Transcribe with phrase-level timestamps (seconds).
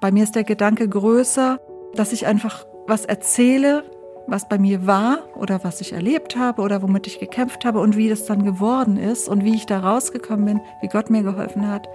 [0.00, 1.58] Bei mir ist der Gedanke größer,
[1.94, 3.82] dass ich einfach was erzähle,
[4.26, 7.96] was bei mir war oder was ich erlebt habe oder womit ich gekämpft habe und
[7.96, 11.66] wie das dann geworden ist und wie ich da rausgekommen bin, wie Gott mir geholfen
[11.68, 11.88] hat.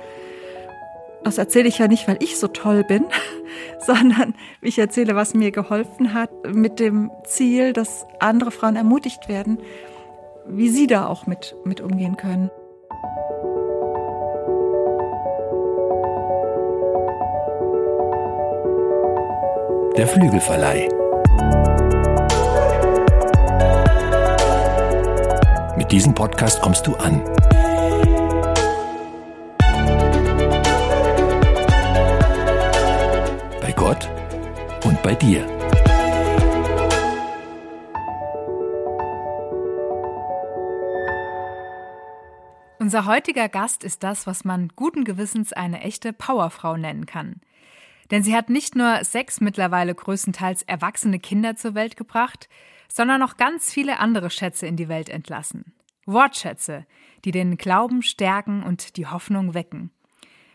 [1.24, 3.06] Das erzähle ich ja nicht, weil ich so toll bin,
[3.86, 9.60] sondern ich erzähle, was mir geholfen hat, mit dem Ziel, dass andere Frauen ermutigt werden,
[10.48, 12.50] wie sie da auch mit, mit umgehen können.
[20.02, 20.90] Der Flügelverleih.
[25.78, 27.24] Mit diesem Podcast kommst du an.
[33.62, 34.10] Bei Gott
[34.86, 35.46] und bei dir.
[42.80, 47.40] Unser heutiger Gast ist das, was man guten Gewissens eine echte Powerfrau nennen kann.
[48.12, 52.50] Denn sie hat nicht nur sechs mittlerweile größtenteils erwachsene Kinder zur Welt gebracht,
[52.90, 55.74] sondern noch ganz viele andere Schätze in die Welt entlassen.
[56.06, 56.86] Wortschätze,
[57.24, 59.92] die den Glauben stärken und die Hoffnung wecken.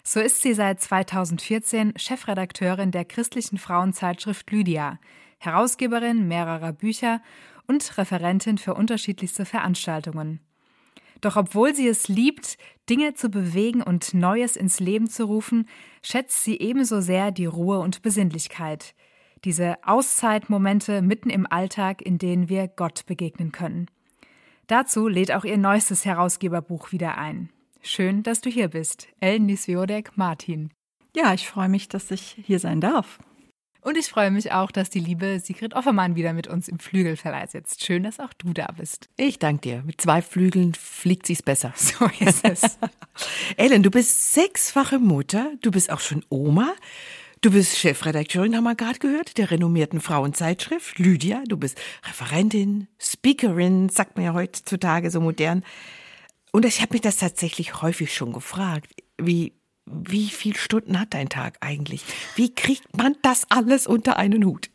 [0.03, 5.01] So ist sie seit 2014 Chefredakteurin der christlichen Frauenzeitschrift Lydia,
[5.39, 7.23] Herausgeberin mehrerer Bücher
[7.67, 10.41] und Referentin für unterschiedlichste Veranstaltungen.
[11.21, 15.69] Doch obwohl sie es liebt, Dinge zu bewegen und Neues ins Leben zu rufen,
[16.03, 18.95] schätzt sie ebenso sehr die Ruhe und Besinnlichkeit.
[19.45, 23.87] Diese Auszeitmomente mitten im Alltag, in denen wir Gott begegnen können.
[24.67, 27.51] Dazu lädt auch ihr neuestes Herausgeberbuch wieder ein.
[27.83, 29.07] Schön, dass du hier bist.
[29.21, 30.71] Ellen Nisviodek Martin.
[31.15, 33.19] Ja, ich freue mich, dass ich hier sein darf.
[33.87, 37.47] Und ich freue mich auch, dass die liebe Sigrid Offermann wieder mit uns im Flügelverleih
[37.47, 37.85] sitzt.
[37.85, 39.09] Schön, dass auch du da bist.
[39.17, 39.83] Ich danke dir.
[39.87, 41.73] Mit zwei Flügeln fliegt sie's besser.
[41.77, 42.79] So ist es.
[43.57, 46.75] Ellen, du bist sechsfache Mutter, du bist auch schon Oma.
[47.43, 51.45] Du bist Chefredakteurin, haben wir gerade gehört, der renommierten Frauenzeitschrift Lydia.
[51.47, 51.79] Du bist
[52.09, 55.63] Referentin, Speakerin, sagt man ja heutzutage so modern.
[56.51, 58.91] Und ich habe mich das tatsächlich häufig schon gefragt.
[59.17, 59.53] Wie,
[59.87, 62.05] wie viele Stunden hat dein Tag eigentlich?
[62.35, 64.71] Wie kriegt man das alles unter einen Hut?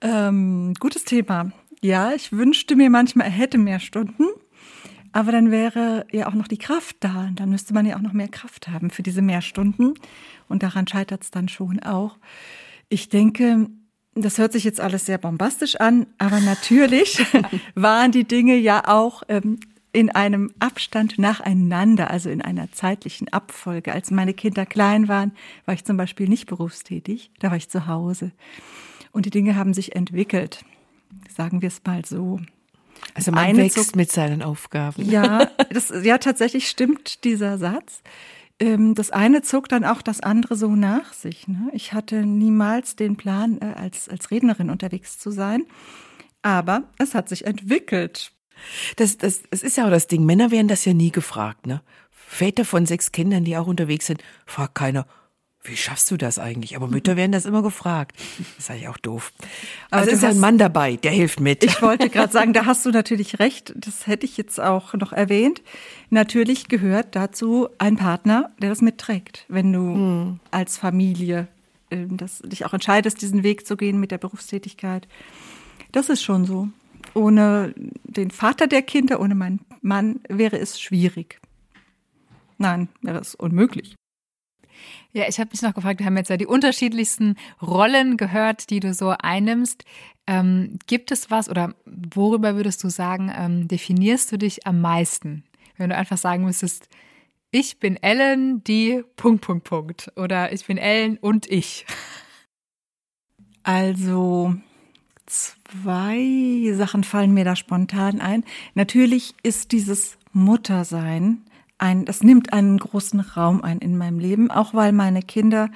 [0.00, 1.52] Ähm, gutes Thema.
[1.80, 4.24] Ja, ich wünschte mir manchmal, er hätte mehr Stunden.
[5.12, 7.30] Aber dann wäre ja auch noch die Kraft da.
[7.34, 9.94] Dann müsste man ja auch noch mehr Kraft haben für diese mehr Stunden.
[10.48, 12.18] Und daran scheitert es dann schon auch.
[12.88, 13.68] Ich denke,
[14.14, 17.24] das hört sich jetzt alles sehr bombastisch an, aber natürlich
[17.74, 19.60] waren die Dinge ja auch ähm,
[19.92, 23.92] in einem Abstand nacheinander, also in einer zeitlichen Abfolge.
[23.92, 25.32] Als meine Kinder klein waren,
[25.66, 28.32] war ich zum Beispiel nicht berufstätig, da war ich zu Hause.
[29.12, 30.64] Und die Dinge haben sich entwickelt,
[31.28, 32.40] sagen wir es mal so.
[33.14, 35.04] Also man Eine wächst mit seinen Aufgaben.
[35.04, 38.02] Ja, das, ja, tatsächlich stimmt dieser Satz.
[38.58, 41.48] Ähm, das eine zog dann auch das andere so nach sich.
[41.48, 41.68] Ne?
[41.72, 45.64] Ich hatte niemals den Plan, äh, als, als Rednerin unterwegs zu sein.
[46.42, 48.32] Aber es hat sich entwickelt.
[48.96, 50.24] Das, das, das ist ja auch das Ding.
[50.24, 51.82] Männer werden das ja nie gefragt, ne?
[52.10, 55.06] Väter von sechs Kindern, die auch unterwegs sind, fragt keiner,
[55.64, 56.74] wie schaffst du das eigentlich?
[56.74, 58.16] Aber Mütter werden das immer gefragt.
[58.38, 59.32] Das ist eigentlich auch doof.
[59.90, 61.62] Also ist ja ein Mann dabei, der hilft mit.
[61.62, 63.72] Ich wollte gerade sagen, da hast du natürlich recht.
[63.76, 65.62] Das hätte ich jetzt auch noch erwähnt.
[66.10, 69.44] Natürlich gehört dazu ein Partner, der das mitträgt.
[69.48, 70.40] Wenn du hm.
[70.50, 71.46] als Familie
[71.90, 75.06] äh, das, dich auch entscheidest, diesen Weg zu gehen mit der Berufstätigkeit.
[75.92, 76.68] Das ist schon so.
[77.14, 77.74] Ohne
[78.04, 81.40] den Vater der Kinder, ohne meinen Mann wäre es schwierig.
[82.58, 83.94] Nein, wäre es unmöglich.
[85.12, 88.80] Ja, ich habe mich noch gefragt, wir haben jetzt ja die unterschiedlichsten Rollen gehört, die
[88.80, 89.84] du so einnimmst.
[90.26, 95.44] Ähm, gibt es was oder worüber würdest du sagen, ähm, definierst du dich am meisten?
[95.76, 96.88] Wenn du einfach sagen müsstest,
[97.50, 100.12] ich bin Ellen, die Punkt, Punkt, Punkt.
[100.16, 101.84] Oder ich bin Ellen und ich.
[103.64, 104.56] Also,
[105.26, 108.44] Zwei Sachen fallen mir da spontan ein.
[108.74, 111.42] Natürlich ist dieses Muttersein
[111.78, 115.70] ein, das nimmt einen großen Raum ein in meinem Leben, auch weil meine Kinder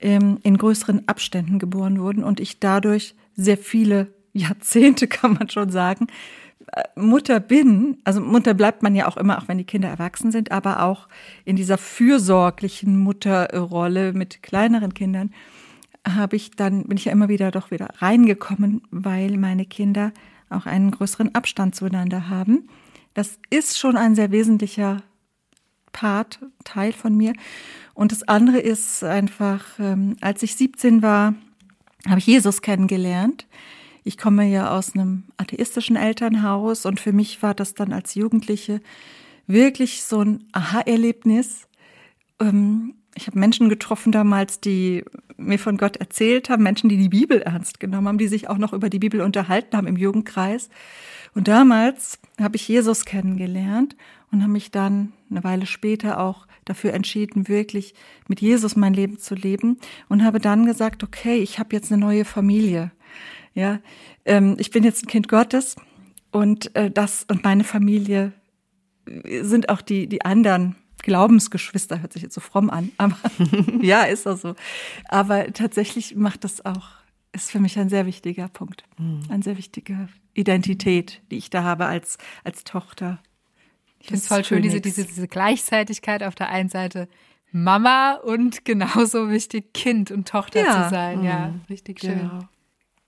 [0.00, 5.70] ähm, in größeren Abständen geboren wurden und ich dadurch sehr viele Jahrzehnte, kann man schon
[5.70, 6.06] sagen,
[6.72, 10.32] äh, Mutter bin, also Mutter bleibt man ja auch immer, auch wenn die Kinder erwachsen
[10.32, 11.08] sind, aber auch
[11.44, 15.32] in dieser fürsorglichen Mutterrolle mit kleineren Kindern
[16.06, 20.12] habe ich dann, bin ich ja immer wieder doch wieder reingekommen, weil meine Kinder
[20.50, 22.68] auch einen größeren Abstand zueinander haben.
[23.14, 25.02] Das ist schon ein sehr wesentlicher
[25.92, 27.34] Part, Teil von mir.
[27.94, 31.34] Und das andere ist einfach, ähm, als ich 17 war,
[32.08, 33.46] habe ich Jesus kennengelernt.
[34.02, 38.80] Ich komme ja aus einem atheistischen Elternhaus und für mich war das dann als Jugendliche
[39.46, 41.68] wirklich so ein Aha-Erlebnis.
[42.40, 45.04] Ähm, ich habe Menschen getroffen damals, die
[45.36, 48.58] mir von Gott erzählt haben, Menschen, die die Bibel ernst genommen haben, die sich auch
[48.58, 50.68] noch über die Bibel unterhalten haben im Jugendkreis.
[51.34, 53.96] Und damals habe ich Jesus kennengelernt
[54.30, 57.94] und habe mich dann eine Weile später auch dafür entschieden, wirklich
[58.28, 62.00] mit Jesus mein Leben zu leben und habe dann gesagt, okay, ich habe jetzt eine
[62.00, 62.92] neue Familie.
[63.54, 63.80] Ja,
[64.24, 65.76] ähm, ich bin jetzt ein Kind Gottes
[66.30, 68.32] und äh, das und meine Familie
[69.42, 73.16] sind auch die die anderen Glaubensgeschwister hört sich jetzt so fromm an, aber
[73.80, 74.54] ja, ist auch so.
[75.08, 76.88] Aber tatsächlich macht das auch,
[77.32, 78.84] ist für mich ein sehr wichtiger Punkt.
[78.98, 79.22] Mhm.
[79.28, 83.18] Eine sehr wichtige Identität, die ich da habe als, als Tochter.
[83.98, 87.08] Ich finde es voll schön, diese, diese, diese Gleichzeitigkeit auf der einen Seite
[87.52, 90.84] Mama und genauso wichtig Kind und Tochter ja.
[90.84, 91.22] zu sein.
[91.22, 91.60] Ja, mhm.
[91.68, 92.18] richtig schön.
[92.18, 92.48] Genau.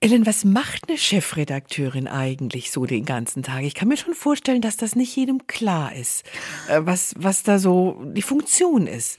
[0.05, 3.63] Ellen, was macht eine Chefredakteurin eigentlich so den ganzen Tag?
[3.63, 6.25] Ich kann mir schon vorstellen, dass das nicht jedem klar ist,
[6.69, 9.19] äh, was, was da so die Funktion ist.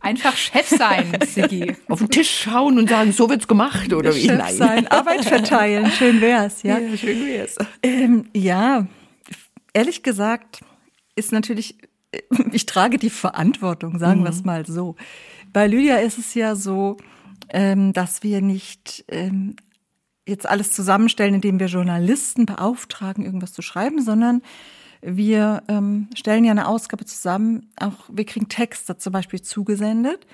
[0.00, 1.74] Einfach Chef sein, Sigi.
[1.88, 4.20] Auf den Tisch schauen und sagen, so wird's gemacht oder wie?
[4.20, 4.54] Chef Nein.
[4.54, 6.78] sein, Arbeit verteilen, schön wär's, ja.
[6.78, 7.56] ja schön wär's.
[7.82, 8.86] Ähm, ja,
[9.72, 10.60] ehrlich gesagt
[11.16, 11.74] ist natürlich,
[12.12, 12.20] äh,
[12.52, 14.24] ich trage die Verantwortung, sagen mhm.
[14.26, 14.94] wir es mal so.
[15.52, 16.98] Bei Lydia ist es ja so,
[17.48, 19.56] ähm, dass wir nicht ähm,
[20.30, 24.42] jetzt alles zusammenstellen, indem wir Journalisten beauftragen, irgendwas zu schreiben, sondern
[25.02, 27.70] wir ähm, stellen ja eine Ausgabe zusammen.
[27.76, 30.26] Auch wir kriegen Texte zum Beispiel zugesendet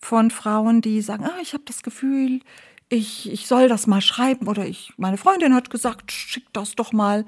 [0.00, 2.40] von Frauen, die sagen, ah, ich habe das Gefühl,
[2.88, 6.92] ich, ich soll das mal schreiben oder ich, meine Freundin hat gesagt, schick das doch
[6.92, 7.24] mal.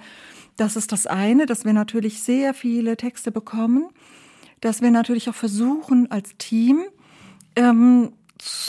[0.57, 3.89] Das ist das eine, dass wir natürlich sehr viele Texte bekommen,
[4.61, 6.83] dass wir natürlich auch versuchen als Team
[7.57, 8.13] ähm,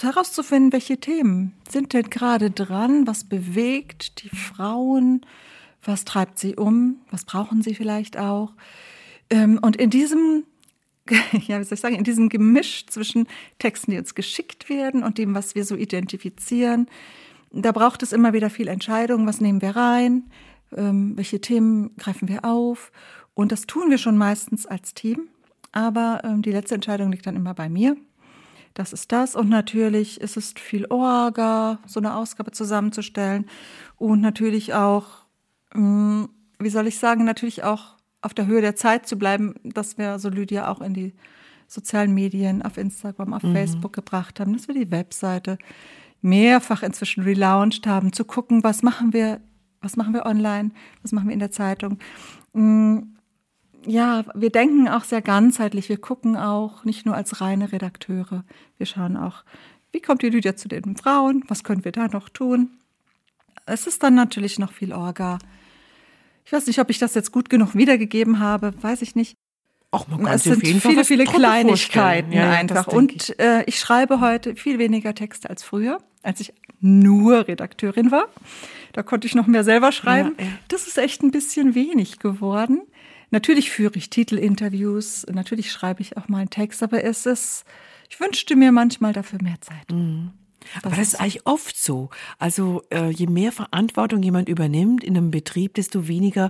[0.01, 5.25] herauszufinden, welche Themen sind denn gerade dran, was bewegt die Frauen,
[5.83, 8.53] was treibt sie um, was brauchen sie vielleicht auch.
[9.29, 10.43] Ähm, und in diesem,
[11.07, 13.27] ja, wie soll ich sagen, in diesem Gemisch zwischen
[13.59, 16.87] Texten, die uns geschickt werden und dem, was wir so identifizieren,
[17.51, 20.29] da braucht es immer wieder viel Entscheidung, was nehmen wir rein,
[20.75, 22.91] ähm, welche Themen greifen wir auf.
[23.33, 25.29] Und das tun wir schon meistens als Team.
[25.71, 27.95] Aber ähm, die letzte Entscheidung liegt dann immer bei mir.
[28.77, 29.35] Das ist das.
[29.35, 33.47] Und natürlich ist es viel Orga, so eine Ausgabe zusammenzustellen.
[33.95, 35.05] Und natürlich auch,
[35.73, 36.29] ähm,
[36.59, 40.19] wie soll ich sagen, natürlich auch auf der Höhe der Zeit zu bleiben, dass wir
[40.19, 41.15] so Lydia auch in die
[41.67, 43.53] sozialen Medien, auf Instagram, auf mhm.
[43.53, 45.57] Facebook gebracht haben, dass wir die Webseite
[46.21, 49.41] mehrfach inzwischen relaunched haben, zu gucken, was machen wir
[49.81, 50.71] was machen wir online?
[51.01, 51.99] Was machen wir in der Zeitung?
[53.85, 55.89] Ja, wir denken auch sehr ganzheitlich.
[55.89, 58.43] Wir gucken auch nicht nur als reine Redakteure.
[58.77, 59.43] Wir schauen auch,
[59.91, 61.43] wie kommt die Lydia zu den Frauen?
[61.47, 62.71] Was können wir da noch tun?
[63.65, 65.39] Es ist dann natürlich noch viel Orga.
[66.45, 69.35] Ich weiß nicht, ob ich das jetzt gut genug wiedergegeben habe, weiß ich nicht.
[69.91, 72.87] Auch man kann es sind viele, viele Kleinigkeiten ja, einfach.
[72.87, 73.39] Und ich.
[73.39, 78.27] Äh, ich schreibe heute viel weniger Texte als früher, als ich nur Redakteurin war.
[78.93, 80.35] Da konnte ich noch mehr selber schreiben.
[80.37, 80.51] Ja, ja.
[80.67, 82.81] Das ist echt ein bisschen wenig geworden.
[83.29, 87.65] Natürlich führe ich Titelinterviews, natürlich schreibe ich auch mal einen Text, aber es ist,
[88.09, 89.91] ich wünschte mir manchmal dafür mehr Zeit.
[89.91, 90.31] Mhm.
[90.81, 92.09] Aber das ist eigentlich oft so.
[92.39, 96.49] Also äh, je mehr Verantwortung jemand übernimmt in einem Betrieb, desto weniger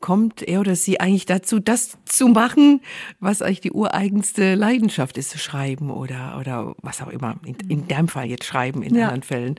[0.00, 2.82] kommt er oder sie eigentlich dazu, das zu machen,
[3.20, 7.36] was eigentlich die ureigenste Leidenschaft ist, zu schreiben oder, oder was auch immer.
[7.46, 9.04] In, in deinem Fall jetzt schreiben, in ja.
[9.04, 9.54] anderen Fällen.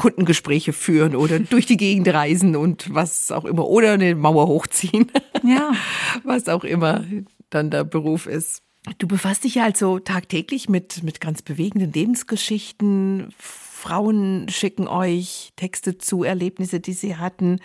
[0.00, 5.12] Kundengespräche führen oder durch die Gegend reisen und was auch immer oder eine Mauer hochziehen.
[5.44, 5.72] Ja.
[6.24, 7.04] Was auch immer
[7.50, 8.62] dann der Beruf ist.
[8.96, 13.34] Du befasst dich ja also tagtäglich mit, mit ganz bewegenden Lebensgeschichten.
[13.38, 17.60] Frauen schicken euch Texte zu, Erlebnisse, die sie hatten.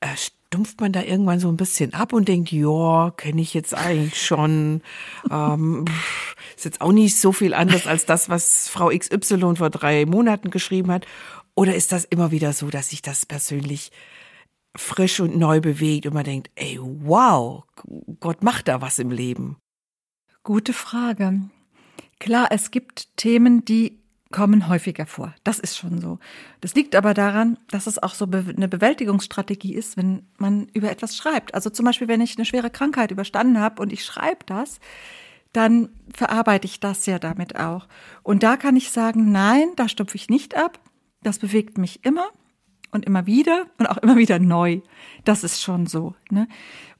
[0.00, 3.74] Äh, stumpft man da irgendwann so ein bisschen ab und denkt, ja, kenne ich jetzt
[3.74, 4.82] eigentlich schon.
[5.30, 5.86] Ähm,
[6.56, 10.50] ist jetzt auch nicht so viel anders als das, was Frau XY vor drei Monaten
[10.50, 11.06] geschrieben hat.
[11.54, 13.92] Oder ist das immer wieder so, dass sich das persönlich
[14.76, 17.64] frisch und neu bewegt und man denkt, ey, wow,
[18.20, 19.56] Gott macht da was im Leben?
[20.42, 21.40] Gute Frage.
[22.18, 24.00] Klar, es gibt Themen, die
[24.34, 25.32] kommen häufiger vor.
[25.44, 26.18] Das ist schon so.
[26.60, 31.16] Das liegt aber daran, dass es auch so eine Bewältigungsstrategie ist, wenn man über etwas
[31.16, 31.54] schreibt.
[31.54, 34.80] Also zum Beispiel, wenn ich eine schwere Krankheit überstanden habe und ich schreibe das,
[35.52, 37.86] dann verarbeite ich das ja damit auch.
[38.24, 40.80] Und da kann ich sagen, nein, da stupfe ich nicht ab.
[41.24, 42.26] Das bewegt mich immer
[42.92, 44.80] und immer wieder und auch immer wieder neu.
[45.24, 46.14] Das ist schon so.
[46.30, 46.46] Ne?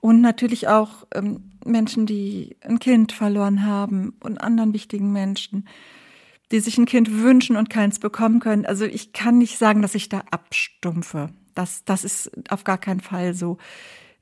[0.01, 5.69] Und natürlich auch ähm, Menschen, die ein Kind verloren haben und anderen wichtigen Menschen
[6.55, 8.67] die sich ein Kind wünschen und keins bekommen können.
[8.67, 11.31] Also ich kann nicht sagen, dass ich da abstumpfe.
[11.55, 13.59] Das, das ist auf gar keinen Fall so.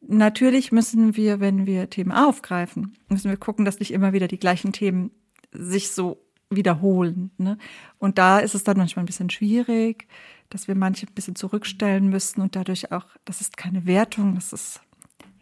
[0.00, 4.38] Natürlich müssen wir, wenn wir Themen aufgreifen, müssen wir gucken, dass nicht immer wieder die
[4.38, 5.10] gleichen Themen
[5.52, 6.21] sich so
[6.56, 7.30] wiederholen.
[7.38, 7.58] Ne?
[7.98, 10.06] Und da ist es dann manchmal ein bisschen schwierig,
[10.50, 14.52] dass wir manche ein bisschen zurückstellen müssten und dadurch auch, das ist keine Wertung, das
[14.52, 14.80] ist,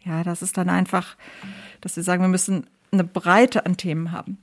[0.03, 1.17] ja, das ist dann einfach,
[1.81, 4.37] dass wir sagen, wir müssen eine Breite an Themen haben.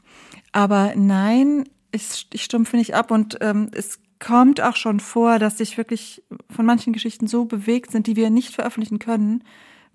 [0.53, 5.59] Aber nein, ich, ich stumpfe nicht ab und ähm, es kommt auch schon vor, dass
[5.59, 9.45] sich wirklich von manchen Geschichten so bewegt sind, die wir nicht veröffentlichen können,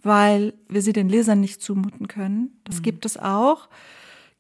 [0.02, 2.58] weil wir sie den Lesern nicht zumuten können.
[2.64, 2.84] Das mhm.
[2.84, 3.70] gibt es auch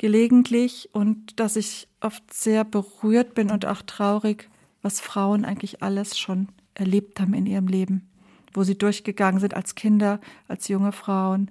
[0.03, 4.49] gelegentlich und dass ich oft sehr berührt bin und auch traurig,
[4.81, 8.09] was Frauen eigentlich alles schon erlebt haben in ihrem Leben,
[8.53, 10.19] wo sie durchgegangen sind als Kinder,
[10.49, 11.49] als junge Frauen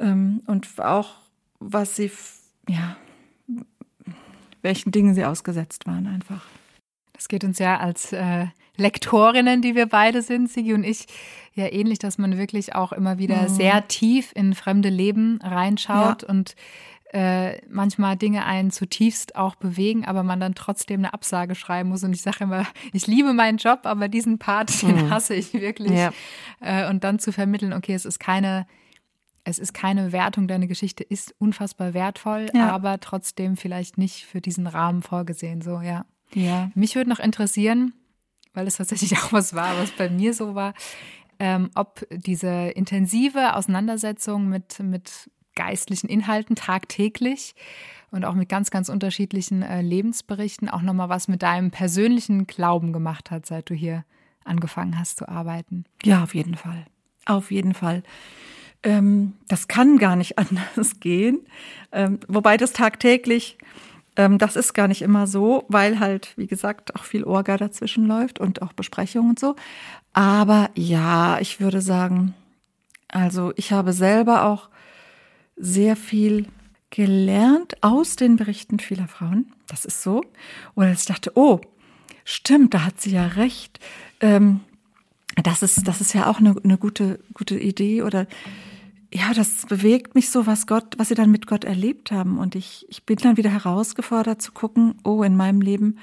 [0.00, 1.18] ähm, und auch
[1.60, 2.10] was sie,
[2.68, 2.96] ja,
[4.62, 6.46] welchen Dingen sie ausgesetzt waren einfach.
[7.12, 8.46] Das geht uns ja als äh,
[8.78, 11.06] Lektorinnen, die wir beide sind, Sigi und ich,
[11.54, 13.48] ja ähnlich, dass man wirklich auch immer wieder mhm.
[13.48, 16.28] sehr tief in fremde Leben reinschaut ja.
[16.28, 16.56] und
[17.12, 22.04] äh, manchmal Dinge einen zutiefst auch bewegen, aber man dann trotzdem eine Absage schreiben muss.
[22.04, 25.10] Und ich sage immer, ich liebe meinen Job, aber diesen Part, den mhm.
[25.10, 25.92] hasse ich wirklich.
[25.92, 26.12] Ja.
[26.60, 28.66] Äh, und dann zu vermitteln, okay, es ist keine
[29.42, 32.70] es ist keine Wertung, deine Geschichte ist unfassbar wertvoll, ja.
[32.70, 35.62] aber trotzdem vielleicht nicht für diesen Rahmen vorgesehen.
[35.62, 36.04] So, ja.
[36.34, 36.70] Ja.
[36.74, 37.94] Mich würde noch interessieren,
[38.52, 40.74] weil es tatsächlich auch was war, was bei mir so war,
[41.38, 47.54] ähm, ob diese intensive Auseinandersetzung mit, mit geistlichen Inhalten tagtäglich
[48.10, 52.92] und auch mit ganz, ganz unterschiedlichen äh, Lebensberichten auch nochmal was mit deinem persönlichen Glauben
[52.92, 54.04] gemacht hat, seit du hier
[54.44, 55.84] angefangen hast zu arbeiten.
[56.04, 56.86] Ja, auf jeden Fall.
[57.26, 58.02] Auf jeden Fall.
[58.82, 61.40] Ähm, das kann gar nicht anders gehen.
[61.92, 63.58] Ähm, wobei das tagtäglich
[64.16, 68.06] ähm, das ist gar nicht immer so, weil halt, wie gesagt, auch viel Orga dazwischen
[68.06, 69.56] läuft und auch Besprechungen und so.
[70.12, 72.34] Aber ja, ich würde sagen,
[73.08, 74.68] also ich habe selber auch
[75.60, 76.46] sehr viel
[76.90, 79.52] gelernt aus den Berichten vieler Frauen.
[79.68, 80.22] Das ist so.
[80.74, 81.60] Oder ich dachte, oh,
[82.24, 83.78] stimmt, da hat sie ja recht.
[84.20, 84.60] Ähm,
[85.42, 88.26] das ist, das ist ja auch eine, eine gute, gute Idee oder
[89.12, 92.38] ja, das bewegt mich so, was Gott, was sie dann mit Gott erlebt haben.
[92.38, 95.98] Und ich, ich bin dann wieder herausgefordert zu gucken, oh, in meinem Leben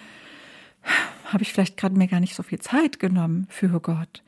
[1.25, 4.23] habe ich vielleicht gerade mir gar nicht so viel Zeit genommen für Gott,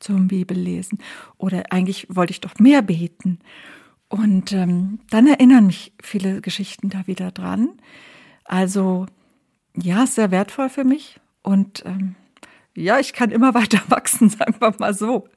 [0.00, 0.98] zum Bibellesen.
[1.38, 3.38] Oder eigentlich wollte ich doch mehr beten.
[4.08, 7.70] Und ähm, dann erinnern mich viele Geschichten da wieder dran.
[8.44, 9.06] Also
[9.76, 11.20] ja, sehr wertvoll für mich.
[11.42, 12.14] Und ähm,
[12.74, 15.28] ja, ich kann immer weiter wachsen, sagen wir mal so.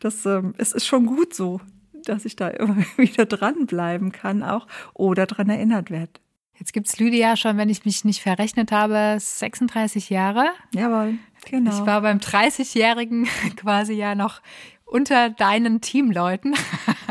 [0.00, 1.60] Das, ähm, es ist schon gut so
[2.06, 6.12] dass ich da immer wieder dranbleiben kann auch oder dran erinnert werde.
[6.58, 10.46] Jetzt gibt es Lydia schon, wenn ich mich nicht verrechnet habe, 36 Jahre.
[10.74, 11.14] Jawohl,
[11.48, 11.70] genau.
[11.70, 14.42] Ich war beim 30-Jährigen quasi ja noch
[14.84, 16.54] unter deinen Teamleuten.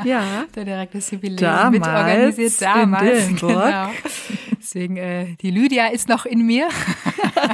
[0.06, 0.46] Ja.
[0.56, 3.28] Der direkte Jubiläum mitorganisiert damals.
[3.28, 3.90] In genau.
[4.60, 6.70] Deswegen, äh, die Lydia ist noch in mir.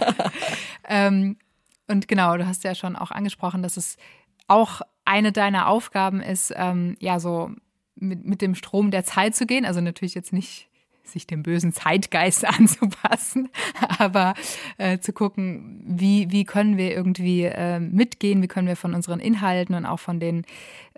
[0.87, 1.37] ähm,
[1.87, 3.97] und genau, du hast ja schon auch angesprochen, dass es
[4.47, 7.51] auch eine deiner Aufgaben ist, ähm, ja, so
[7.95, 9.65] mit, mit dem Strom der Zeit zu gehen.
[9.65, 10.67] Also natürlich jetzt nicht
[11.07, 13.49] sich dem bösen Zeitgeist anzupassen,
[13.99, 14.33] aber
[14.77, 19.19] äh, zu gucken, wie, wie können wir irgendwie äh, mitgehen, wie können wir von unseren
[19.19, 20.45] Inhalten und auch von den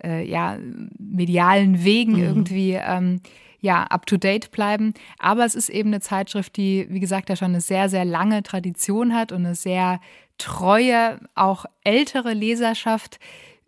[0.02, 0.58] äh, ja,
[0.98, 2.22] medialen Wegen mhm.
[2.22, 3.20] irgendwie ähm,
[3.60, 4.94] ja, up to date bleiben.
[5.18, 8.42] Aber es ist eben eine Zeitschrift, die, wie gesagt, ja schon eine sehr, sehr lange
[8.42, 10.00] Tradition hat und eine sehr
[10.38, 13.18] treue, auch ältere Leserschaft,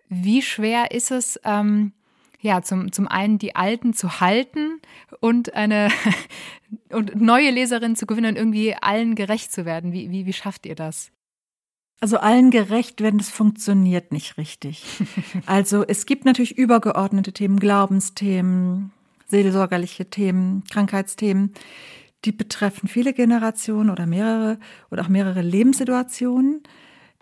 [0.09, 1.93] wie schwer ist es, ähm,
[2.41, 4.81] ja, zum, zum einen die Alten zu halten
[5.21, 5.89] und eine
[6.91, 9.93] und neue Leserinnen zu gewinnen und irgendwie allen gerecht zu werden?
[9.93, 11.11] Wie, wie, wie schafft ihr das?
[12.01, 14.85] Also allen gerecht werden, das funktioniert nicht richtig.
[15.47, 18.93] Also es gibt natürlich übergeordnete Themen, Glaubensthemen,
[19.27, 21.53] seelsorgerliche Themen, Krankheitsthemen,
[22.25, 24.59] die betreffen viele Generationen oder mehrere
[24.91, 26.63] oder auch mehrere Lebenssituationen.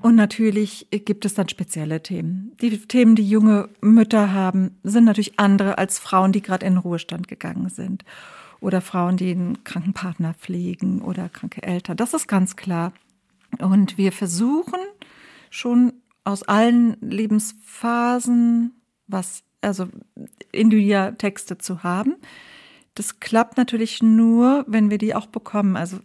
[0.00, 2.52] Und natürlich gibt es dann spezielle Themen.
[2.60, 6.78] Die Themen, die junge Mütter haben, sind natürlich andere als Frauen, die gerade in den
[6.78, 8.04] Ruhestand gegangen sind.
[8.60, 11.96] Oder Frauen, die einen kranken Partner pflegen oder kranke Eltern.
[11.96, 12.92] Das ist ganz klar.
[13.58, 14.80] Und wir versuchen
[15.50, 15.92] schon
[16.24, 18.72] aus allen Lebensphasen
[19.08, 19.88] was, also
[20.52, 22.16] individuelle Texte zu haben.
[22.94, 25.76] Das klappt natürlich nur, wenn wir die auch bekommen.
[25.76, 25.98] Also,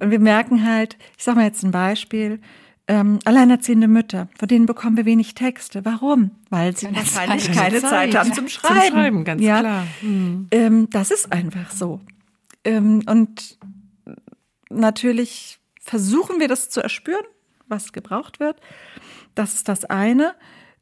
[0.00, 2.40] und wir merken halt, ich sage mal jetzt ein Beispiel,
[2.86, 5.84] ähm, alleinerziehende Mütter, von denen bekommen wir wenig Texte.
[5.84, 6.32] Warum?
[6.50, 8.80] Weil sie keine wahrscheinlich Zeit, keine Zeit, Zeit haben zum Schreiben.
[8.80, 9.60] Zum Schreiben, ganz ja.
[9.60, 9.86] klar.
[10.02, 10.48] Mhm.
[10.50, 12.00] Ähm, das ist einfach so.
[12.64, 13.58] Ähm, und
[14.68, 17.24] natürlich versuchen wir das zu erspüren,
[17.68, 18.60] was gebraucht wird.
[19.34, 20.34] Das ist das eine.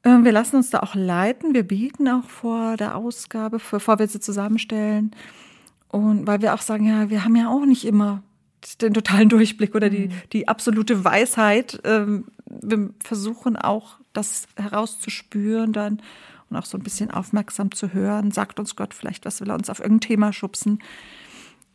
[0.05, 1.55] Ähm, wir lassen uns da auch leiten.
[1.55, 5.15] Wir bieten auch vor der Ausgabe, bevor wir sie zusammenstellen.
[5.89, 8.23] Und weil wir auch sagen, ja, wir haben ja auch nicht immer
[8.81, 11.81] den totalen Durchblick oder die, die absolute Weisheit.
[11.85, 16.03] Ähm, wir versuchen auch, das herauszuspüren dann
[16.51, 18.31] und auch so ein bisschen aufmerksam zu hören.
[18.31, 20.83] Sagt uns Gott vielleicht, was will er uns auf irgendein Thema schubsen?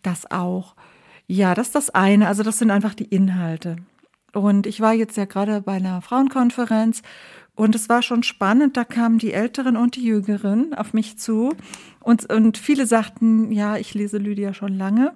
[0.03, 0.75] Das auch.
[1.25, 2.27] Ja, das ist das eine.
[2.27, 3.77] Also das sind einfach die Inhalte.
[4.33, 7.01] Und ich war jetzt ja gerade bei einer Frauenkonferenz
[7.55, 11.55] und es war schon spannend, da kamen die Älteren und die Jüngeren auf mich zu.
[12.01, 15.15] Und, und viele sagten, ja, ich lese Lydia schon lange.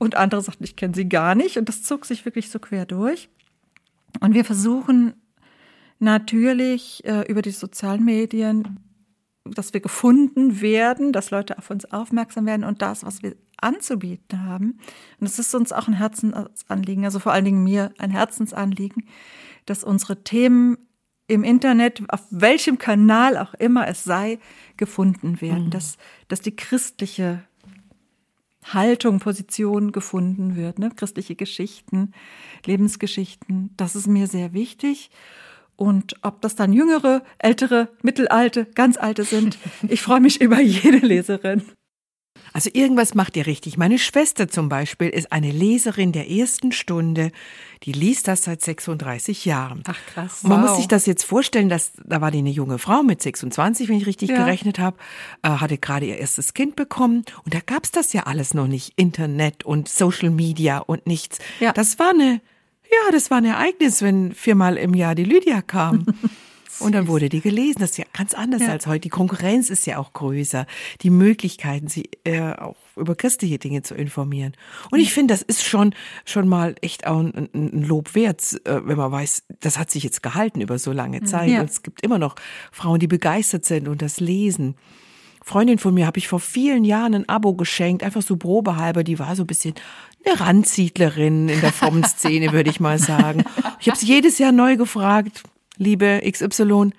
[0.00, 1.58] Und andere sagten, ich kenne sie gar nicht.
[1.58, 3.28] Und das zog sich wirklich so quer durch.
[4.20, 5.12] Und wir versuchen
[5.98, 8.80] natürlich äh, über die sozialen Medien,
[9.44, 14.42] dass wir gefunden werden, dass Leute auf uns aufmerksam werden und das, was wir anzubieten
[14.42, 14.78] haben.
[15.20, 19.04] Und es ist uns auch ein Herzensanliegen, also vor allen Dingen mir ein Herzensanliegen,
[19.66, 20.78] dass unsere Themen
[21.26, 24.38] im Internet, auf welchem Kanal auch immer es sei,
[24.78, 25.70] gefunden werden, mhm.
[25.70, 27.44] dass, dass die christliche
[28.64, 30.90] Haltung, Position gefunden wird, ne?
[30.94, 32.12] christliche Geschichten,
[32.66, 33.70] Lebensgeschichten.
[33.76, 35.10] Das ist mir sehr wichtig.
[35.76, 40.98] Und ob das dann jüngere, ältere, mittelalte, ganz alte sind, ich freue mich über jede
[40.98, 41.62] Leserin.
[42.52, 43.76] Also irgendwas macht ihr richtig.
[43.76, 47.32] Meine Schwester zum Beispiel ist eine Leserin der ersten Stunde.
[47.84, 49.82] Die liest das seit 36 Jahren.
[49.86, 50.40] Ach krass.
[50.42, 50.70] Und man wow.
[50.70, 53.96] muss sich das jetzt vorstellen, dass da war die eine junge Frau mit 26, wenn
[53.96, 54.36] ich richtig ja.
[54.36, 54.96] gerechnet habe,
[55.42, 58.92] äh, hatte gerade ihr erstes Kind bekommen und da gab's das ja alles noch nicht,
[58.96, 61.38] Internet und Social Media und nichts.
[61.60, 61.72] Ja.
[61.72, 62.40] Das war eine
[62.92, 66.06] ja, das war ein Ereignis, wenn viermal im Jahr die Lydia kam.
[66.80, 67.80] Und dann wurde die gelesen.
[67.80, 68.68] Das ist ja ganz anders ja.
[68.68, 69.00] als heute.
[69.00, 70.66] Die Konkurrenz ist ja auch größer.
[71.02, 74.52] Die Möglichkeiten, sie äh, auch über christliche Dinge zu informieren.
[74.90, 75.94] Und ich finde, das ist schon,
[76.24, 80.02] schon mal echt auch ein, ein Lob wert, äh, wenn man weiß, das hat sich
[80.02, 81.50] jetzt gehalten über so lange Zeit.
[81.50, 81.60] Ja.
[81.60, 82.36] Und es gibt immer noch
[82.72, 84.76] Frauen, die begeistert sind und das lesen.
[85.42, 89.04] Freundin von mir habe ich vor vielen Jahren ein Abo geschenkt, einfach so probehalber.
[89.04, 89.74] Die war so ein bisschen
[90.24, 93.44] eine Randsiedlerin in der Frommen-Szene, würde ich mal sagen.
[93.80, 95.42] Ich habe sie jedes Jahr neu gefragt,
[95.80, 96.90] liebe XY,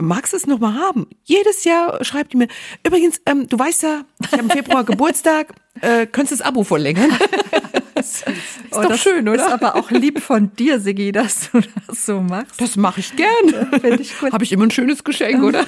[0.00, 1.08] magst du es noch mal haben?
[1.24, 2.48] Jedes Jahr schreibt die mir,
[2.86, 6.62] übrigens, ähm, du weißt ja, ich habe im Februar Geburtstag, äh, könntest du das Abo
[6.62, 7.10] verlängern?
[7.96, 8.24] ist
[8.70, 9.46] oh, doch schön, oder?
[9.46, 12.60] Ist aber auch lieb von dir, Sigi, dass du das so machst.
[12.60, 13.70] Das mache ich gern.
[13.80, 14.32] Finde ich gut.
[14.32, 15.66] Habe ich immer ein schönes Geschenk, oder?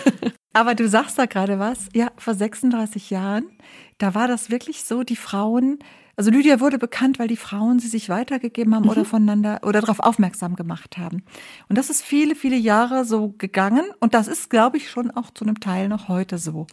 [0.53, 1.89] Aber du sagst da gerade was.
[1.95, 3.51] Ja, vor 36 Jahren,
[3.99, 5.79] da war das wirklich so, die Frauen
[6.17, 8.91] also Lydia wurde bekannt, weil die Frauen sie sich weitergegeben haben mhm.
[8.91, 11.23] oder voneinander oder darauf aufmerksam gemacht haben.
[11.69, 15.31] Und das ist viele, viele Jahre so gegangen und das ist, glaube ich, schon auch
[15.31, 16.67] zu einem Teil noch heute so.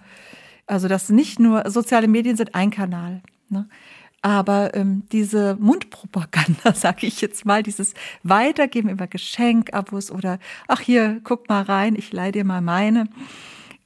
[0.65, 3.69] Also das nicht nur soziale Medien sind ein Kanal, ne?
[4.21, 11.21] aber ähm, diese Mundpropaganda, sage ich jetzt mal, dieses Weitergeben über Geschenkabos oder ach hier,
[11.23, 13.07] guck mal rein, ich leih dir mal meine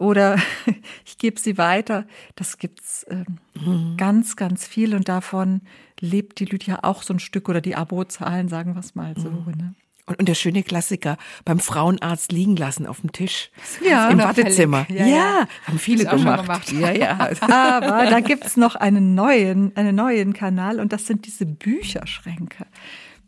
[0.02, 0.38] oder
[1.06, 2.06] ich gebe sie weiter.
[2.36, 3.96] Das gibt's ähm, mhm.
[3.98, 5.62] ganz, ganz viel und davon
[6.00, 9.30] lebt die Lydia auch so ein Stück oder die Abozahlen, sagen wir es mal so.
[9.30, 9.52] Mhm.
[9.56, 9.76] Ne?
[10.08, 13.52] Und, und der schöne Klassiker beim Frauenarzt liegen lassen auf dem Tisch
[13.88, 14.88] ja, im Wartezimmer.
[14.90, 16.42] Ja, ja, ja, haben viele gemacht.
[16.42, 16.72] gemacht.
[16.72, 17.20] Ja, ja.
[17.42, 22.66] Aber da gibt's noch einen neuen, einen neuen Kanal und das sind diese Bücherschränke.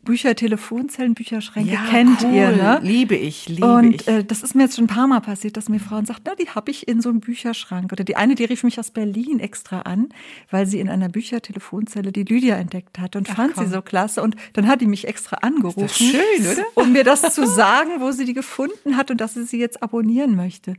[0.03, 2.33] Bücher, Telefonzellen, Bücherschränke ja, kennt cool.
[2.33, 2.79] ihr, ne?
[2.83, 4.07] Liebe ich, liebe und, ich.
[4.07, 6.21] Und äh, das ist mir jetzt schon ein paar Mal passiert, dass mir Frauen sagt,
[6.25, 7.91] na, die habe ich in so einem Bücherschrank.
[7.91, 10.09] Oder die eine, die rief mich aus Berlin extra an,
[10.51, 13.65] weil sie in einer Büchertelefonzelle die Lydia entdeckt hat und Ach, fand komm.
[13.65, 14.21] sie so klasse.
[14.21, 16.63] Und dann hat die mich extra angerufen, ist schön, oder?
[16.75, 19.81] um mir das zu sagen, wo sie die gefunden hat und dass sie sie jetzt
[19.81, 20.73] abonnieren möchte.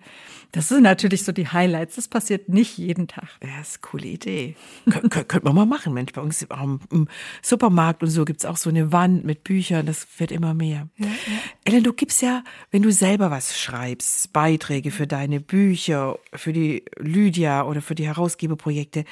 [0.53, 1.97] Das sind natürlich so die Highlights.
[1.97, 3.29] Das passiert nicht jeden Tag.
[3.43, 4.57] Ja, das ist eine coole Idee.
[4.89, 6.13] Kön könnte man mal machen, Mensch.
[6.13, 6.47] Bei uns
[6.91, 7.09] im
[7.43, 10.89] Supermarkt und so gibt's auch so eine Wand Wand mit Büchern, das wird immer mehr.
[10.97, 11.13] Ja, ja.
[11.65, 16.85] Ellen, du gibst ja, wenn du selber was schreibst, Beiträge für deine Bücher, für die
[16.99, 19.05] Lydia oder für die Herausgeberprojekte,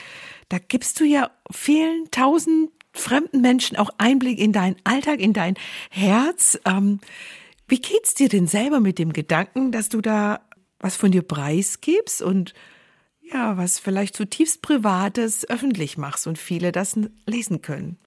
[0.49, 5.55] da gibst du ja vielen tausend fremden Menschen auch Einblick in deinen Alltag, in dein
[5.91, 6.59] Herz.
[6.67, 7.01] Ähm,
[7.69, 10.41] wie geht's dir denn selber mit dem Gedanken, dass du da
[10.79, 12.53] was von dir preisgibst und
[13.21, 18.02] ja, was vielleicht zutiefst Privates öffentlich machst und viele das lesen können?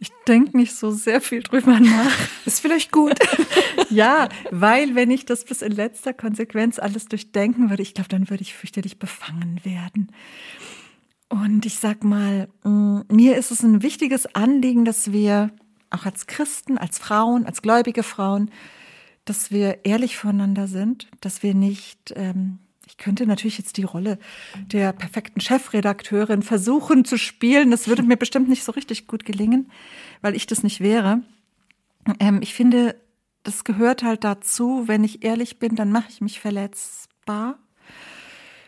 [0.00, 2.16] Ich denke nicht so sehr viel drüber nach.
[2.44, 3.18] ist vielleicht gut.
[3.90, 8.30] ja, weil wenn ich das bis in letzter Konsequenz alles durchdenken würde, ich glaube, dann
[8.30, 10.12] würde ich fürchterlich befangen werden.
[11.28, 15.50] Und ich sag mal, mm, mir ist es ein wichtiges Anliegen, dass wir
[15.90, 18.50] auch als Christen, als Frauen, als gläubige Frauen,
[19.24, 22.60] dass wir ehrlich voneinander sind, dass wir nicht ähm,
[22.98, 24.18] ich könnte natürlich jetzt die Rolle
[24.72, 27.70] der perfekten Chefredakteurin versuchen zu spielen.
[27.70, 29.70] Das würde mir bestimmt nicht so richtig gut gelingen,
[30.20, 31.22] weil ich das nicht wäre.
[32.18, 33.00] Ähm, ich finde,
[33.44, 34.88] das gehört halt dazu.
[34.88, 37.60] Wenn ich ehrlich bin, dann mache ich mich verletzbar.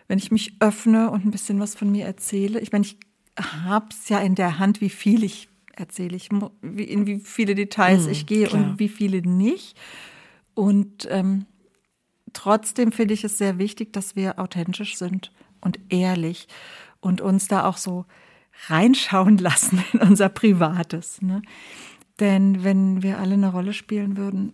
[0.07, 2.61] Wenn ich mich öffne und ein bisschen was von mir erzähle.
[2.61, 2.99] Ich meine, ich
[3.65, 8.05] habe es ja in der Hand, wie viel ich erzähle ich, in wie viele Details
[8.07, 8.63] Mhm, ich gehe klar.
[8.63, 9.77] und wie viele nicht.
[10.55, 11.47] Und ähm,
[12.33, 16.49] trotzdem finde ich es sehr wichtig, dass wir authentisch sind und ehrlich
[17.01, 18.07] und uns da auch so
[18.69, 21.23] reinschauen lassen in unser Privates.
[21.23, 21.43] Ne?
[22.19, 24.53] Denn wenn wir alle eine Rolle spielen würden,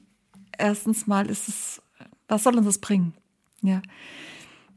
[0.57, 1.83] erstens mal ist es,
[2.29, 3.15] was soll uns das bringen?
[3.63, 3.83] Ja.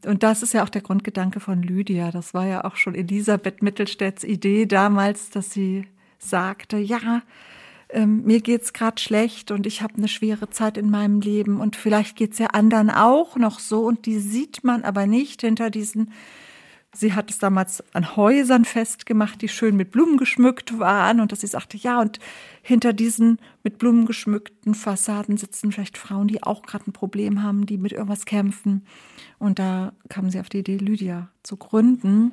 [0.06, 2.12] Und das ist ja auch der Grundgedanke von Lydia.
[2.12, 5.86] Das war ja auch schon Elisabeth Mittelstädts Idee damals, dass sie
[6.20, 7.22] sagte, ja,
[7.90, 11.60] ähm, mir geht's gerade schlecht und ich habe eine schwere Zeit in meinem Leben.
[11.60, 13.86] Und vielleicht geht's ja anderen auch noch so.
[13.86, 16.12] Und die sieht man aber nicht hinter diesen
[16.92, 21.20] Sie hat es damals an Häusern festgemacht, die schön mit Blumen geschmückt waren.
[21.20, 22.20] Und dass sie sagte, ja, und
[22.64, 27.68] hinter diesen mit Blumen geschmückten Fassaden sitzen vielleicht Frauen, die auch gerade ein Problem haben,
[27.68, 28.86] die mit irgendwas kämpfen.
[29.38, 32.32] Und da kam sie auf die Idee, Lydia zu gründen,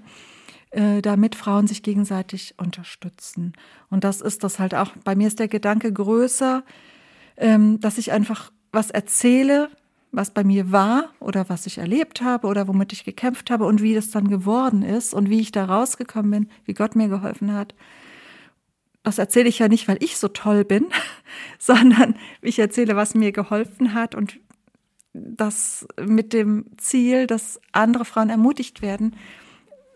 [0.77, 3.55] äh, damit Frauen sich gegenseitig unterstützen.
[3.89, 6.65] Und das ist das halt auch, bei mir ist der Gedanke größer,
[7.39, 9.71] ähm, dass ich einfach was erzähle,
[10.13, 13.81] was bei mir war oder was ich erlebt habe oder womit ich gekämpft habe und
[13.81, 17.55] wie das dann geworden ist und wie ich da rausgekommen bin, wie Gott mir geholfen
[17.55, 17.75] hat.
[19.03, 20.89] Das erzähle ich ja nicht, weil ich so toll bin,
[21.59, 24.39] sondern ich erzähle, was mir geholfen hat und
[25.15, 29.17] das mit dem Ziel, dass andere Frauen ermutigt werden,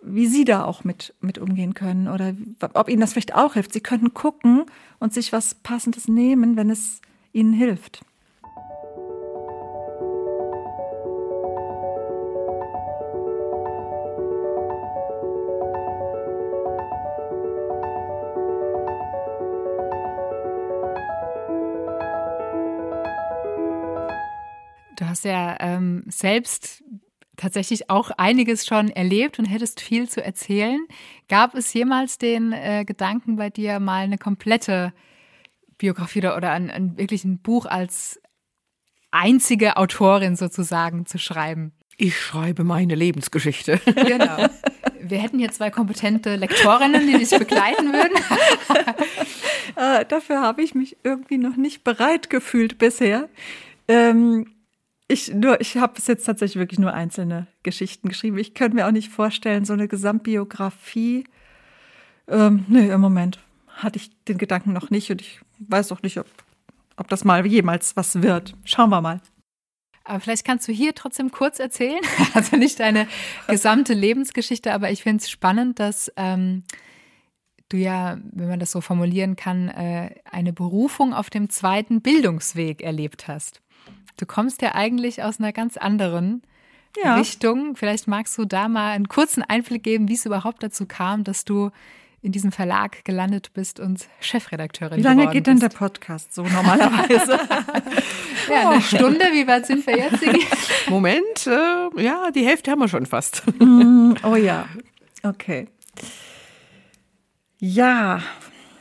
[0.03, 2.35] wie sie da auch mit, mit umgehen können oder
[2.75, 3.73] ob ihnen das vielleicht auch hilft.
[3.73, 4.65] Sie könnten gucken
[4.99, 7.01] und sich was Passendes nehmen, wenn es
[7.33, 8.05] ihnen hilft.
[24.97, 26.83] Du hast ja ähm, selbst
[27.41, 30.79] tatsächlich auch einiges schon erlebt und hättest viel zu erzählen.
[31.29, 34.93] Gab es jemals den äh, Gedanken bei dir, mal eine komplette
[35.79, 38.21] Biografie oder, ein, ein wirklich ein Buch als
[39.11, 41.73] einzige Autorin sozusagen zu schreiben?
[41.97, 43.81] Ich schreibe meine Lebensgeschichte.
[43.95, 44.49] Genau.
[45.03, 48.23] Wir hätten hier zwei kompetente Lektorinnen, die dich begleiten würden.
[49.77, 53.29] Äh, dafür habe ich mich irgendwie noch nicht bereit gefühlt bisher.
[53.87, 54.47] Ähm,
[55.11, 58.39] ich ich habe bis jetzt tatsächlich wirklich nur einzelne Geschichten geschrieben.
[58.39, 61.25] Ich könnte mir auch nicht vorstellen, so eine Gesamtbiografie.
[62.29, 66.19] Ähm, nee, im Moment hatte ich den Gedanken noch nicht und ich weiß auch nicht,
[66.19, 66.27] ob,
[66.97, 68.55] ob das mal jemals was wird.
[68.65, 69.21] Schauen wir mal.
[70.05, 72.01] Aber vielleicht kannst du hier trotzdem kurz erzählen.
[72.35, 73.09] Also nicht deine
[73.49, 76.63] gesamte Lebensgeschichte, aber ich finde es spannend, dass ähm,
[77.69, 82.83] du ja, wenn man das so formulieren kann, äh, eine Berufung auf dem zweiten Bildungsweg
[82.83, 83.61] erlebt hast.
[84.21, 86.43] Du kommst ja eigentlich aus einer ganz anderen
[87.03, 87.17] Ja.
[87.17, 87.75] Richtung.
[87.77, 91.45] Vielleicht magst du da mal einen kurzen Einblick geben, wie es überhaupt dazu kam, dass
[91.45, 91.71] du
[92.23, 95.79] in diesem Verlag gelandet bist und Chefredakteurin Wie lange geht denn der bist.
[95.79, 97.39] Podcast so normalerweise?
[98.51, 99.21] Ja, eine Stunde.
[99.33, 100.23] Wie weit sind wir jetzt?
[100.89, 103.45] Moment, äh, ja, die Hälfte haben wir schon fast.
[104.25, 104.67] oh ja,
[105.23, 105.69] okay.
[107.59, 108.23] Ja,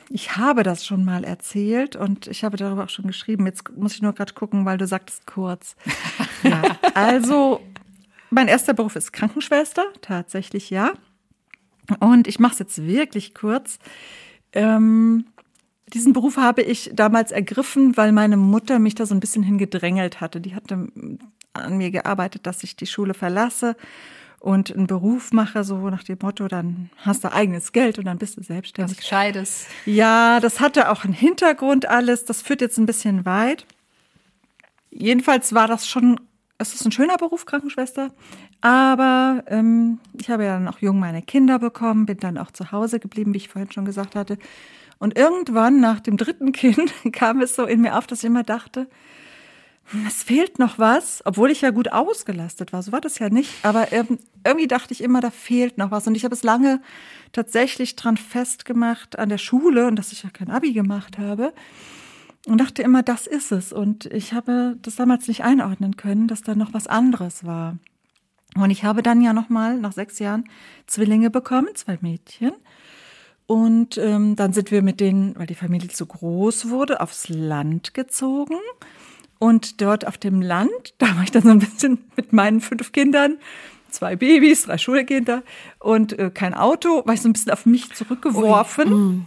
[0.10, 3.45] ich habe das schon mal erzählt und ich habe darüber auch schon geschrieben.
[3.45, 5.76] Jetzt muss ich nur gerade gucken, weil du sagtest kurz.
[6.41, 6.62] Ja,
[6.93, 7.60] also
[8.30, 10.93] mein erster Beruf ist Krankenschwester, tatsächlich ja.
[12.00, 13.78] Und ich mache es jetzt wirklich kurz.
[14.54, 15.26] Ähm,
[15.88, 20.22] diesen Beruf habe ich damals ergriffen, weil meine Mutter mich da so ein bisschen hingedrängelt
[20.22, 20.39] hatte.
[20.39, 20.88] Die hatte
[21.52, 23.76] an mir gearbeitet, dass ich die Schule verlasse
[24.39, 28.17] und einen Beruf mache, so nach dem Motto, dann hast du eigenes Geld und dann
[28.17, 28.97] bist du Was selbstständig.
[28.97, 29.67] Gescheites.
[29.86, 32.25] Ja, das hatte auch einen Hintergrund alles.
[32.25, 33.65] Das führt jetzt ein bisschen weit.
[34.91, 36.19] Jedenfalls war das schon,
[36.58, 38.12] es ist ein schöner Beruf, Krankenschwester.
[38.62, 42.71] Aber ähm, ich habe ja dann auch jung meine Kinder bekommen, bin dann auch zu
[42.71, 44.38] Hause geblieben, wie ich vorhin schon gesagt hatte.
[44.99, 48.43] Und irgendwann nach dem dritten Kind kam es so in mir auf, dass ich immer
[48.43, 48.88] dachte,
[50.08, 52.84] es fehlt noch was, obwohl ich ja gut ausgelastet war.
[52.84, 53.54] So war das ja nicht.
[53.63, 56.06] Aber ähm, irgendwie dachte ich immer, da fehlt noch was.
[56.06, 56.82] Und ich habe es lange
[57.32, 61.54] tatsächlich dran festgemacht an der Schule und dass ich ja kein Abi gemacht habe.
[62.45, 63.73] Und dachte immer, das ist es.
[63.73, 67.78] Und ich habe das damals nicht einordnen können, dass da noch was anderes war.
[68.56, 70.45] Und ich habe dann ja noch mal nach sechs Jahren
[70.88, 72.54] Zwillinge bekommen, zwei Mädchen.
[73.45, 77.95] Und ähm, dann sind wir mit denen, weil die Familie zu groß wurde, aufs Land
[77.95, 78.58] gezogen.
[79.39, 82.91] Und dort auf dem Land, da war ich dann so ein bisschen mit meinen fünf
[82.91, 83.38] Kindern,
[83.89, 85.41] zwei Babys, drei Schulkinder
[85.80, 89.25] und äh, kein Auto, war ich so ein bisschen auf mich zurückgeworfen.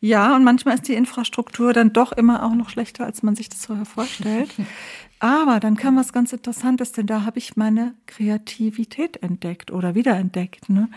[0.00, 3.48] Ja, und manchmal ist die Infrastruktur dann doch immer auch noch schlechter, als man sich
[3.48, 4.50] das vorher vorstellt.
[5.20, 10.68] Aber dann kam was ganz Interessantes, denn da habe ich meine Kreativität entdeckt oder wiederentdeckt.
[10.68, 10.88] Ne?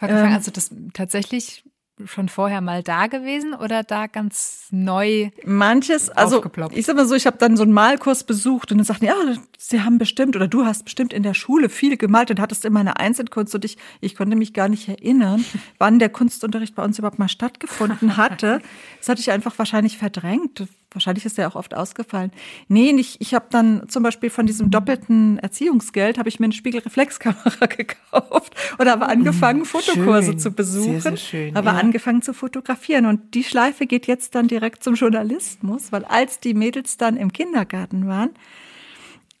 [0.00, 1.62] Also das tatsächlich
[2.06, 5.30] schon vorher mal da gewesen oder da ganz neu?
[5.44, 8.84] Manches, also ich sag mal so, ich habe dann so einen Malkurs besucht und dann
[8.84, 9.14] sagten, ja,
[9.58, 12.80] sie haben bestimmt oder du hast bestimmt in der Schule viel gemalt und hattest immer
[12.80, 15.44] eine Eins in Kunst und ich, ich konnte mich gar nicht erinnern,
[15.78, 18.60] wann der Kunstunterricht bei uns überhaupt mal stattgefunden hatte.
[18.98, 20.66] Das hatte ich einfach wahrscheinlich verdrängt.
[20.94, 22.32] Wahrscheinlich ist der auch oft ausgefallen.
[22.68, 26.54] Nee, ich, ich habe dann zum Beispiel von diesem doppelten Erziehungsgeld habe ich mir eine
[26.54, 30.38] Spiegelreflexkamera gekauft und habe angefangen, Fotokurse schön.
[30.38, 31.00] zu besuchen.
[31.00, 31.76] Sehr, sehr schön, habe ja.
[31.76, 36.54] angefangen zu fotografieren und die Schleife geht jetzt dann direkt zum Journalismus, weil als die
[36.54, 38.30] Mädels dann im Kindergarten waren,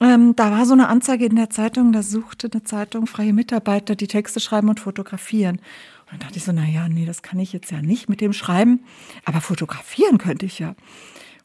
[0.02, 3.94] ähm, da war so eine Anzeige in der Zeitung, da suchte eine Zeitung freie Mitarbeiter,
[3.94, 5.58] die Texte schreiben und fotografieren.
[6.06, 8.20] Und dann dachte ich so, na ja, nee, das kann ich jetzt ja nicht mit
[8.20, 8.80] dem Schreiben,
[9.24, 10.74] aber fotografieren könnte ich ja.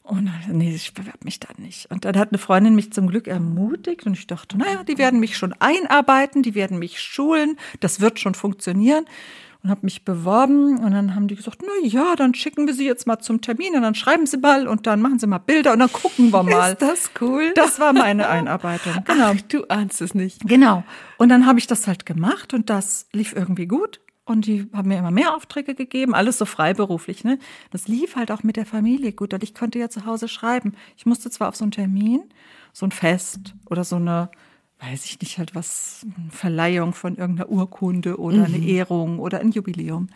[0.08, 1.90] Und dann, nee, ich bewerbe mich da nicht.
[1.90, 5.20] Und dann hat eine Freundin mich zum Glück ermutigt und ich dachte, naja, die werden
[5.20, 9.04] mich schon einarbeiten, die werden mich schulen, das wird schon funktionieren.
[9.62, 12.86] Und habe mich beworben und dann haben die gesagt, na ja, dann schicken wir sie
[12.86, 15.72] jetzt mal zum Termin und dann schreiben sie mal und dann machen sie mal Bilder
[15.72, 16.72] und dann gucken wir mal.
[16.72, 17.52] Ist das cool?
[17.54, 18.94] Das war meine Einarbeitung.
[19.04, 19.32] Genau.
[19.34, 20.46] Ach, du ahnst es nicht.
[20.46, 20.84] Genau.
[21.18, 24.00] Und dann habe ich das halt gemacht und das lief irgendwie gut.
[24.28, 27.24] Und die haben mir immer mehr Aufträge gegeben, alles so freiberuflich.
[27.24, 27.38] Ne?
[27.70, 29.32] Das lief halt auch mit der Familie gut.
[29.32, 30.74] Und ich konnte ja zu Hause schreiben.
[30.96, 32.22] Ich musste zwar auf so einen Termin,
[32.72, 34.30] so ein Fest oder so eine,
[34.80, 40.08] weiß ich nicht, halt was, Verleihung von irgendeiner Urkunde oder eine Ehrung oder ein Jubiläum.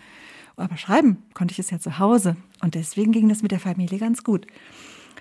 [0.57, 2.37] Aber schreiben konnte ich es ja zu Hause.
[2.63, 4.47] Und deswegen ging das mit der Familie ganz gut.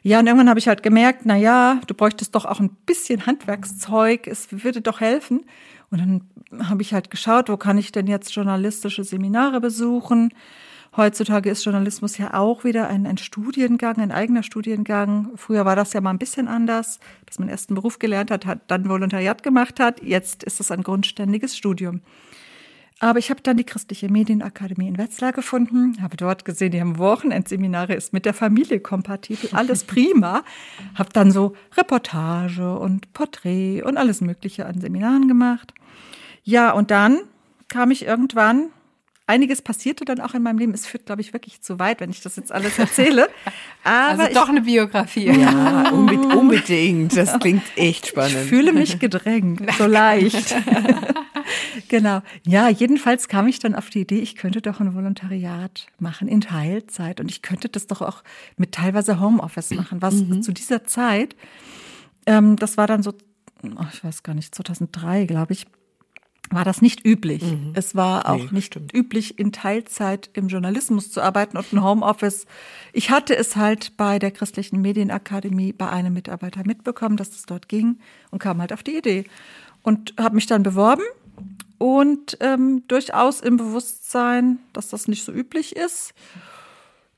[0.04, 3.26] Ja, und irgendwann habe ich halt gemerkt, na ja, du bräuchtest doch auch ein bisschen
[3.28, 5.46] Handwerkszeug, es würde doch helfen.
[5.92, 10.34] Und dann habe ich halt geschaut, wo kann ich denn jetzt journalistische Seminare besuchen?
[10.96, 15.30] Heutzutage ist Journalismus ja auch wieder ein, ein Studiengang, ein eigener Studiengang.
[15.36, 18.46] Früher war das ja mal ein bisschen anders, dass man erst einen Beruf gelernt hat,
[18.46, 20.04] hat dann Volontariat gemacht hat.
[20.04, 22.02] Jetzt ist es ein grundständiges Studium.
[23.00, 27.00] Aber ich habe dann die Christliche Medienakademie in Wetzlar gefunden, habe dort gesehen, die haben
[27.00, 30.44] Wochenendseminare, ist mit der Familie kompatibel, alles prima.
[30.96, 35.74] Habe dann so Reportage und Porträt und alles Mögliche an Seminaren gemacht.
[36.44, 37.20] Ja, und dann
[37.68, 38.70] kam ich irgendwann,
[39.28, 40.74] einiges passierte dann auch in meinem Leben.
[40.74, 43.30] Es führt, glaube ich, wirklich zu weit, wenn ich das jetzt alles erzähle.
[43.84, 45.32] Aber Also doch eine Biografie.
[45.32, 47.16] Ja, unbe unbedingt.
[47.16, 48.50] Das klingt echt ich spannend.
[48.50, 50.56] fühle mich gedrängt, so leicht.
[51.88, 52.22] genau.
[52.46, 56.42] Ja, jedenfalls kam ich dann auf die Idee, ich könnte doch ein Volontariat machen in
[56.42, 58.24] Teilzeit und ich könnte das doch auch
[58.58, 61.36] mit teilweise Homeoffice machen, was zu dieser Zeit,
[62.26, 63.14] ähm, das war dann so,
[63.64, 65.66] oh, ich weiß gar nicht, 2003, glaube ich,
[66.52, 67.44] war das nicht üblich.
[67.74, 68.94] Es war auch Nee, nicht stimmt.
[68.94, 72.46] üblich, in Teilzeit im Journalismus zu arbeiten und ein Homeoffice.
[72.94, 77.70] Ich hatte es halt bei der Christlichen Medienakademie bei einem Mitarbeiter mitbekommen, dass es dort
[77.70, 78.00] ging
[78.32, 79.24] und kam halt auf die Idee.
[79.84, 81.02] Und habe mich dann beworben
[81.80, 86.14] und ähm, durchaus im Bewusstsein, dass das nicht so üblich ist.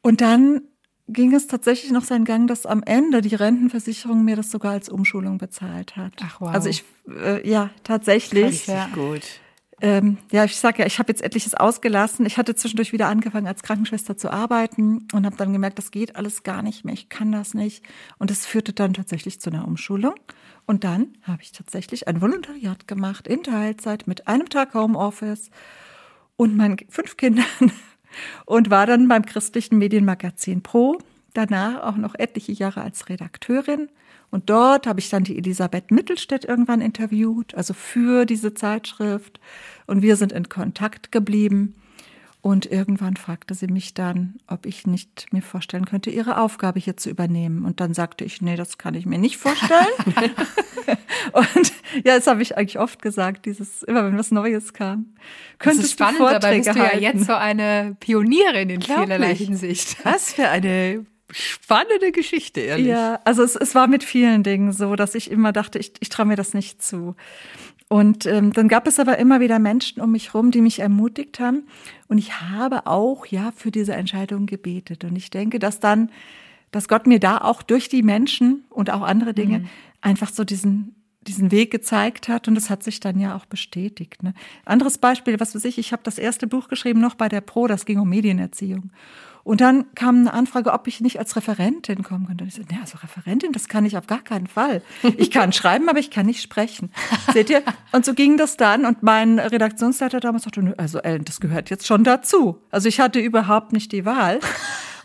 [0.02, 0.62] Und dann
[1.08, 4.90] ging es tatsächlich noch seinen Gang, dass am Ende die Rentenversicherung mir das sogar als
[4.90, 6.14] Umschulung bezahlt hat.
[6.24, 6.50] Ach, wow.
[6.50, 8.46] Also ich, äh, ja, tatsächlich.
[8.46, 8.90] Richtig Ja.
[8.94, 9.22] gut.
[9.82, 12.26] Ähm, ja, ich sag ja, ich habe jetzt etliches ausgelassen.
[12.26, 16.16] Ich hatte zwischendurch wieder angefangen, als Krankenschwester zu arbeiten und habe dann gemerkt, das geht
[16.16, 16.94] alles gar nicht mehr.
[16.94, 17.84] Ich kann das nicht.
[18.18, 20.14] Und es führte dann tatsächlich zu einer Umschulung.
[20.66, 25.50] Und dann habe ich tatsächlich ein Volontariat gemacht in Teilzeit mit einem Tag Homeoffice
[26.38, 27.46] und meinen fünf Kindern
[28.46, 30.98] und war dann beim christlichen Medienmagazin Pro.
[31.34, 33.90] Danach auch noch etliche Jahre als Redakteurin.
[34.30, 39.40] Und dort habe ich dann die Elisabeth Mittelstädt irgendwann interviewt, also für diese Zeitschrift.
[39.86, 41.76] Und wir sind in Kontakt geblieben.
[42.44, 46.98] Und irgendwann fragte sie mich dann, ob ich nicht mir vorstellen könnte, ihre Aufgabe hier
[46.98, 47.64] zu übernehmen.
[47.64, 49.88] Und dann sagte ich, nee, das kann ich mir nicht vorstellen.
[51.32, 55.16] und ja, das habe ich eigentlich oft gesagt, dieses, immer wenn was Neues kam.
[55.58, 57.04] Das Könntest ist spannend, du Vorträge dabei bist du ja halten?
[57.04, 59.36] jetzt so eine Pionierin in vielerlei.
[59.36, 59.96] Hinsicht.
[60.04, 62.88] Was für eine spannende Geschichte, ehrlich.
[62.88, 66.10] Ja, also es, es war mit vielen Dingen so, dass ich immer dachte, ich, ich
[66.10, 67.16] traue mir das nicht zu.
[67.90, 71.40] Und ähm, dann gab es aber immer wieder Menschen um mich rum, die mich ermutigt
[71.40, 71.68] haben.
[72.08, 75.04] Und ich habe auch ja für diese Entscheidung gebetet.
[75.04, 76.10] Und ich denke, dass dann,
[76.72, 79.66] dass Gott mir da auch durch die Menschen und auch andere Dinge
[80.02, 84.24] einfach so diesen diesen Weg gezeigt hat und das hat sich dann ja auch bestätigt.
[84.24, 84.34] Ne?
[84.66, 87.68] Anderes Beispiel, was weiß ich, ich habe das erste Buch geschrieben noch bei der Pro,
[87.68, 88.92] das ging um Medienerziehung.
[89.44, 92.46] Und dann kam eine Anfrage, ob ich nicht als Referentin kommen könnte.
[92.46, 94.82] Und ich so, nee, also Referentin, das kann ich auf gar keinen Fall.
[95.18, 96.92] Ich kann schreiben, aber ich kann nicht sprechen.
[97.34, 97.62] Seht ihr?
[97.92, 98.86] Und so ging das dann.
[98.86, 102.62] Und mein Redaktionsleiter damals sagte, nö, also Ellen, das gehört jetzt schon dazu.
[102.72, 104.40] Also ich hatte überhaupt nicht die Wahl.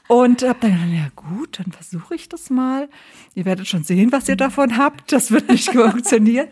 [0.06, 2.88] Und habe dann gedacht, ja gut, dann versuche ich das mal.
[3.34, 5.12] Ihr werdet schon sehen, was ihr davon habt.
[5.12, 6.46] Das wird nicht funktionieren.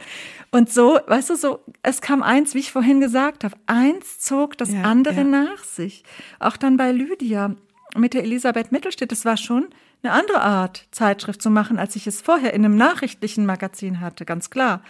[0.50, 4.58] Und so, weißt du, so, es kam eins, wie ich vorhin gesagt habe, eins zog
[4.58, 5.24] das Ja, andere ja.
[5.24, 6.02] nach sich.
[6.38, 7.54] Auch dann bei Lydia
[7.96, 9.68] mit der Elisabeth Mittelstedt, das war schon
[10.02, 14.24] eine andere Art, Zeitschrift zu machen, als ich es vorher in einem nachrichtlichen Magazin hatte,
[14.24, 14.82] ganz klar.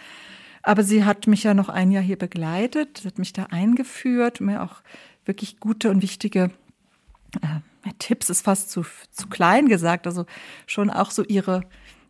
[0.63, 4.61] Aber sie hat mich ja noch ein Jahr hier begleitet, hat mich da eingeführt, mir
[4.61, 4.81] auch
[5.25, 6.51] wirklich gute und wichtige
[7.41, 10.25] äh, Tipps ist fast zu, zu klein gesagt, also
[10.65, 11.61] schon auch so ihre,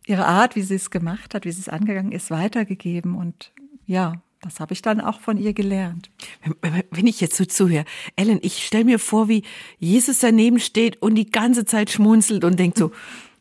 [0.06, 3.14] ihre Art, wie sie es gemacht hat, wie sie es angegangen ist, weitergegeben.
[3.14, 3.52] Und
[3.86, 6.10] ja, das habe ich dann auch von ihr gelernt.
[6.90, 7.84] Wenn- ich jetzt so zuhöre,
[8.16, 9.42] Ellen, ich stelle mir vor, wie
[9.78, 12.92] Jesus daneben steht und die ganze Zeit schmunzelt und denkt so,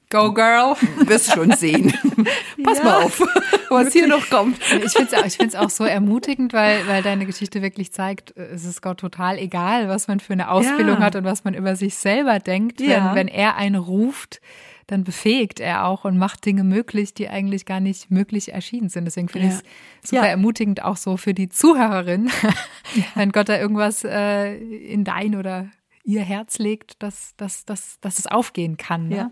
[0.09, 0.75] Go Girl.
[1.05, 1.93] wirst schon sehen.
[2.63, 2.83] Pass Ja.
[2.85, 3.21] mal auf,
[3.69, 4.57] was hier noch kommt.
[4.85, 8.45] Ich finde es auch, ich auch so ermutigend, weil, weil deine Geschichte wirklich zeigt, äh,
[8.53, 11.01] es ist Gott total egal, was man für eine Ausbildung Ja.
[11.01, 12.79] hat und was man über sich selber denkt.
[12.79, 13.09] Ja.
[13.09, 14.39] Wenn, wenn er einen ruft,
[14.87, 19.05] dann befähigt er auch und macht Dinge möglich, die eigentlich gar nicht möglich erschienen sind.
[19.05, 19.53] Deswegen finde Ja.
[19.53, 19.59] ich
[20.03, 20.27] es super Ja.
[20.29, 22.29] ermutigend auch so für die Zuhörerin,
[23.15, 25.69] wenn Gott da irgendwas äh, in dein oder
[26.05, 29.09] ihr Herz legt, dass, dass, dass, dass es aufgehen kann.
[29.09, 29.15] Ne?
[29.17, 29.31] Ja.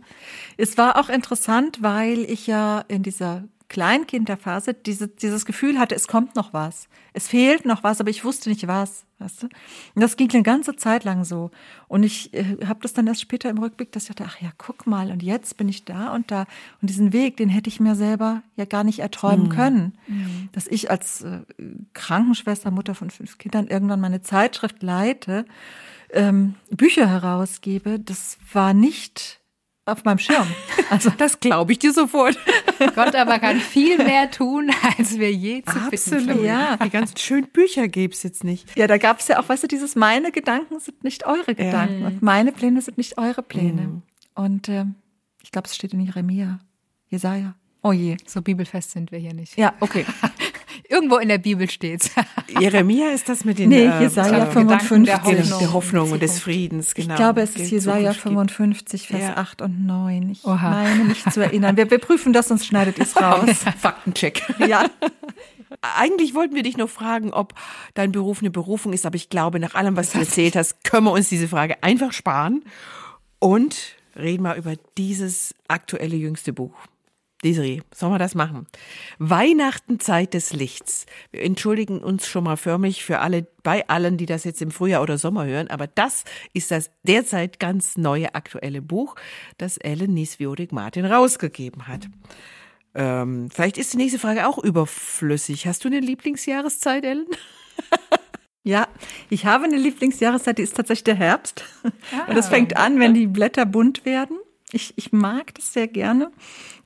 [0.58, 6.08] Es war auch interessant, weil ich ja in dieser Kleinkinderphase diese, dieses Gefühl hatte, es
[6.08, 6.88] kommt noch was.
[7.14, 9.06] Es fehlt noch was, aber ich wusste nicht was.
[9.18, 9.46] Weißt du?
[9.48, 11.50] Und das ging eine ganze Zeit lang so.
[11.88, 14.50] Und ich äh, habe das dann erst später im Rückblick, dass ich dachte, ach ja,
[14.58, 16.46] guck mal, und jetzt bin ich da und da.
[16.82, 19.94] Und diesen Weg, den hätte ich mir selber ja gar nicht erträumen können.
[20.52, 21.42] Dass ich als äh,
[21.94, 25.46] Krankenschwester, Mutter von fünf Kindern irgendwann meine Zeitschrift leite,
[26.12, 29.40] ähm, Bücher herausgebe, das war nicht
[29.86, 30.48] auf meinem Schirm.
[30.90, 32.38] Also Das glaube ich dir sofort.
[32.96, 36.44] Gott aber kann viel mehr tun, als wir je zu Absolut.
[36.44, 36.78] Ja.
[36.78, 38.76] Die ganzen schönen Bücher gäbe es jetzt nicht.
[38.78, 42.06] Ja, da gab es ja auch, weißt du, dieses meine Gedanken sind nicht eure Gedanken
[42.06, 44.02] und meine Pläne sind nicht eure Pläne.
[44.34, 44.96] Und ähm,
[45.44, 46.60] ich glaube, es steht in Jeremia,
[47.10, 47.56] Jesaja.
[47.82, 48.18] Oh je.
[48.26, 49.58] So bibelfest sind wir hier nicht.
[49.58, 50.06] Ja, okay.
[50.88, 52.12] Irgendwo in der Bibel steht's.
[52.60, 55.06] Jeremia ist das mit den Nee, äh, Jesaja äh, 55.
[55.06, 55.74] der der, Hoffnung.
[55.74, 56.94] Hoffnung und des Friedens.
[56.94, 57.14] Genau.
[57.14, 58.52] Ich glaube, es ist Jesaja Zukunft gibt.
[58.52, 59.38] 55, Vers Ja.
[59.38, 60.30] 8 und 9.
[60.30, 60.70] Ich Oha.
[60.70, 61.76] meine mich zu erinnern.
[61.78, 63.50] Wir, wir prüfen das, sonst schneidet es raus.
[63.80, 64.44] Faktencheck.
[64.68, 64.86] ja.
[65.98, 67.54] Eigentlich wollten wir dich noch fragen, ob
[67.94, 71.06] dein Beruf eine Berufung ist, aber ich glaube, nach allem, was du erzählt hast, können
[71.06, 72.64] wir uns diese Frage einfach sparen
[73.40, 73.76] und
[74.16, 76.74] reden mal über dieses aktuelle jüngste Buch.
[77.46, 78.66] Desiree, sollen wir das machen?
[79.20, 81.06] Weihnachten, Zeit des Lichts.
[81.32, 85.04] Wir entschuldigen uns schon mal förmlich für alle, bei allen, die das jetzt im Frühjahr
[85.04, 89.16] oder Sommer hören, aber das ist das derzeit ganz neue aktuelle Buch,
[89.60, 92.08] das Ellen Nieswiodig-Martin rausgegeben hat.
[92.96, 95.68] Ähm, vielleicht ist die nächste Frage auch überflüssig.
[95.68, 97.28] Hast du eine Lieblingsjahreszeit, Ellen?
[98.68, 98.88] Ja,
[99.30, 101.64] ich habe eine Lieblingsjahreszeit, die ist tatsächlich der Herbst.
[102.28, 104.40] Und das fängt an, wenn die Blätter bunt werden.
[104.76, 106.34] Ich, ich mag das sehr gerne.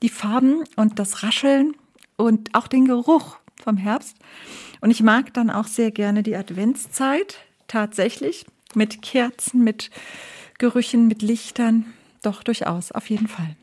[0.03, 1.75] Die Farben und das Rascheln
[2.17, 4.15] und auch den Geruch vom Herbst.
[4.79, 8.45] Und ich mag dann auch sehr gerne die Adventszeit, tatsächlich.
[8.75, 9.89] Mit Kerzen, mit
[10.59, 11.91] Gerüchen, mit Lichtern.
[12.21, 13.55] Doch, durchaus, auf jeden Fall.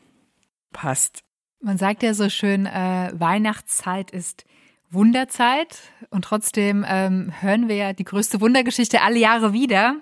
[0.73, 1.23] Passt.
[1.61, 4.43] Man sagt ja so schön, äh, Weihnachtszeit ist
[4.89, 9.95] Wunderzeit und trotzdem ähm, hören wir ja die größte Wundergeschichte alle Jahre wieder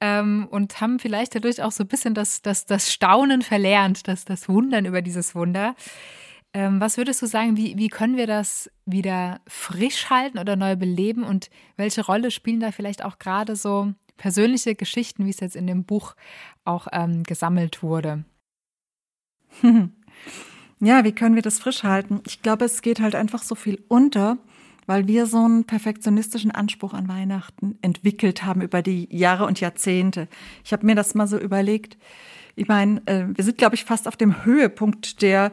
[0.00, 4.24] ähm, und haben vielleicht dadurch auch so ein bisschen das, das, das Staunen verlernt, das,
[4.24, 5.74] das Wundern über dieses Wunder.
[6.54, 10.76] Ähm, was würdest du sagen, wie, wie können wir das wieder frisch halten oder neu
[10.76, 15.56] beleben und welche Rolle spielen da vielleicht auch gerade so persönliche Geschichten, wie es jetzt
[15.56, 16.14] in dem Buch
[16.64, 18.24] auch ähm, gesammelt wurde?
[20.80, 22.20] Ja, wie können wir das frisch halten?
[22.24, 24.38] Ich glaube, es geht halt einfach so viel unter,
[24.88, 30.28] weil wir so einen perfektionistischen Anspruch an Weihnachten entwickelt haben über die Jahre und Jahrzehnte.
[30.64, 31.98] Ich habe mir das mal so überlegt.
[32.56, 35.52] Ich meine, äh, wir sind, glaube ich, fast auf dem Höhepunkt der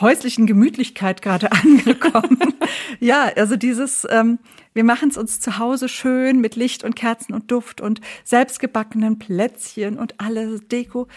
[0.00, 2.54] häuslichen Gemütlichkeit gerade angekommen.
[3.00, 4.38] ja, also dieses, ähm,
[4.72, 9.18] wir machen es uns zu Hause schön mit Licht und Kerzen und Duft und selbstgebackenen
[9.18, 11.08] Plätzchen und alle Deko.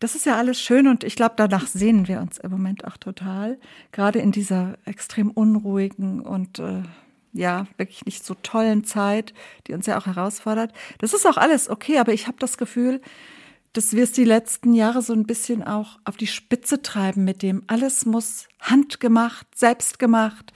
[0.00, 2.96] Das ist ja alles schön und ich glaube, danach sehnen wir uns im Moment auch
[2.96, 3.58] total.
[3.92, 6.84] Gerade in dieser extrem unruhigen und äh,
[7.32, 9.34] ja, wirklich nicht so tollen Zeit,
[9.66, 10.72] die uns ja auch herausfordert.
[10.98, 13.00] Das ist auch alles okay, aber ich habe das Gefühl,
[13.72, 17.42] dass wir es die letzten Jahre so ein bisschen auch auf die Spitze treiben mit
[17.42, 20.52] dem, alles muss handgemacht, selbstgemacht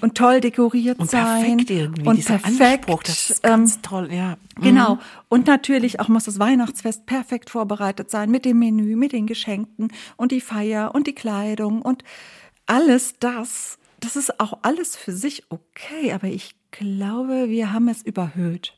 [0.00, 1.42] und toll dekoriert Und sein.
[1.58, 2.88] perfekt irgendwie, und dieser perfekt.
[2.88, 4.36] Anspruch, das ist ähm, ganz toll, ja.
[4.60, 4.98] Genau.
[5.28, 9.92] Und natürlich auch muss das Weihnachtsfest perfekt vorbereitet sein mit dem Menü, mit den Geschenken
[10.16, 12.02] und die Feier und die Kleidung und
[12.64, 13.75] alles das.
[14.00, 18.76] Das ist auch alles für sich okay, aber ich glaube, wir haben es überhöht.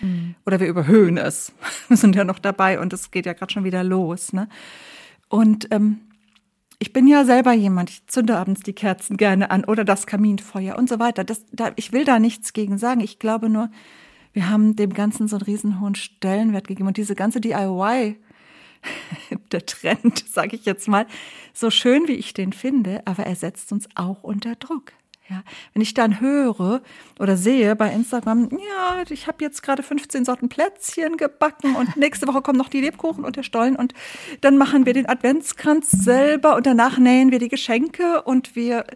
[0.00, 0.34] Mhm.
[0.46, 1.52] Oder wir überhöhen es.
[1.88, 4.32] Wir sind ja noch dabei und es geht ja gerade schon wieder los.
[4.32, 4.48] Ne?
[5.28, 5.98] Und ähm,
[6.78, 10.76] ich bin ja selber jemand, ich zünde abends die Kerzen gerne an oder das Kaminfeuer
[10.76, 11.24] und so weiter.
[11.24, 13.00] Das, da, ich will da nichts gegen sagen.
[13.00, 13.70] Ich glaube nur,
[14.32, 16.86] wir haben dem Ganzen so einen riesen hohen Stellenwert gegeben.
[16.88, 18.16] Und diese ganze DIY,
[19.52, 21.06] der Trend, sage ich jetzt mal,
[21.52, 24.92] so schön wie ich den finde, aber er setzt uns auch unter Druck.
[25.30, 25.42] Ja,
[25.74, 26.80] wenn ich dann höre
[27.18, 32.26] oder sehe bei Instagram, ja, ich habe jetzt gerade 15 Sorten Plätzchen gebacken und nächste
[32.26, 33.92] Woche kommen noch die Lebkuchen und der Stollen und
[34.40, 38.86] dann machen wir den Adventskranz selber und danach nähen wir die Geschenke und wir,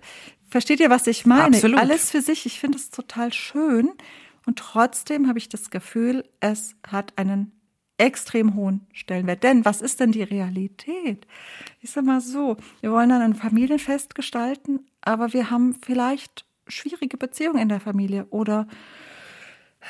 [0.49, 1.57] versteht ihr, was ich meine?
[1.57, 1.79] Absolut.
[1.79, 2.47] Alles für sich.
[2.47, 3.91] Ich finde es total schön
[4.47, 7.53] und trotzdem habe ich das Gefühl, es hat einen
[8.03, 9.43] extrem hohen Stellenwert.
[9.45, 11.27] Denn was ist denn die Realität?
[11.81, 17.17] Ich sag mal so, wir wollen dann ein Familienfest gestalten, aber wir haben vielleicht schwierige
[17.17, 18.67] Beziehungen in der Familie oder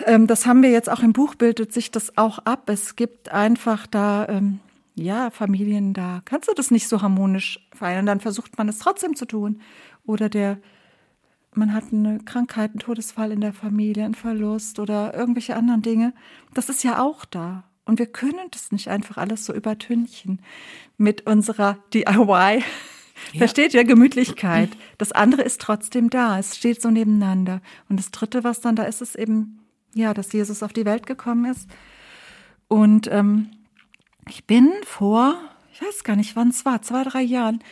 [0.07, 2.69] ähm, das haben wir jetzt auch im Buch bildet sich das auch ab.
[2.69, 4.61] Es gibt einfach da ähm,
[4.95, 8.07] ja Familien, da kannst du das nicht so harmonisch feiern.
[8.07, 9.61] Dann versucht man es trotzdem zu tun.
[10.05, 10.59] Oder der
[11.55, 16.15] man hat eine Krankheit, einen Todesfall in der Familie, einen Verlust oder irgendwelche anderen Dinge.
[16.55, 17.65] Das ist ja auch da.
[17.85, 20.41] Und wir können das nicht einfach alles so übertünchen
[20.97, 22.62] mit unserer DIY.
[23.33, 23.39] Ja.
[23.39, 23.85] Versteht ihr?
[23.85, 24.70] Gemütlichkeit.
[24.99, 26.39] Das andere ist trotzdem da.
[26.39, 27.61] Es steht so nebeneinander.
[27.89, 29.61] Und das dritte, was dann da ist, ist eben,
[29.95, 31.68] ja, dass Jesus auf die Welt gekommen ist.
[32.68, 33.51] Und ähm,
[34.28, 35.37] ich bin vor,
[35.72, 37.62] ich weiß gar nicht, wann es war, zwei, drei Jahren,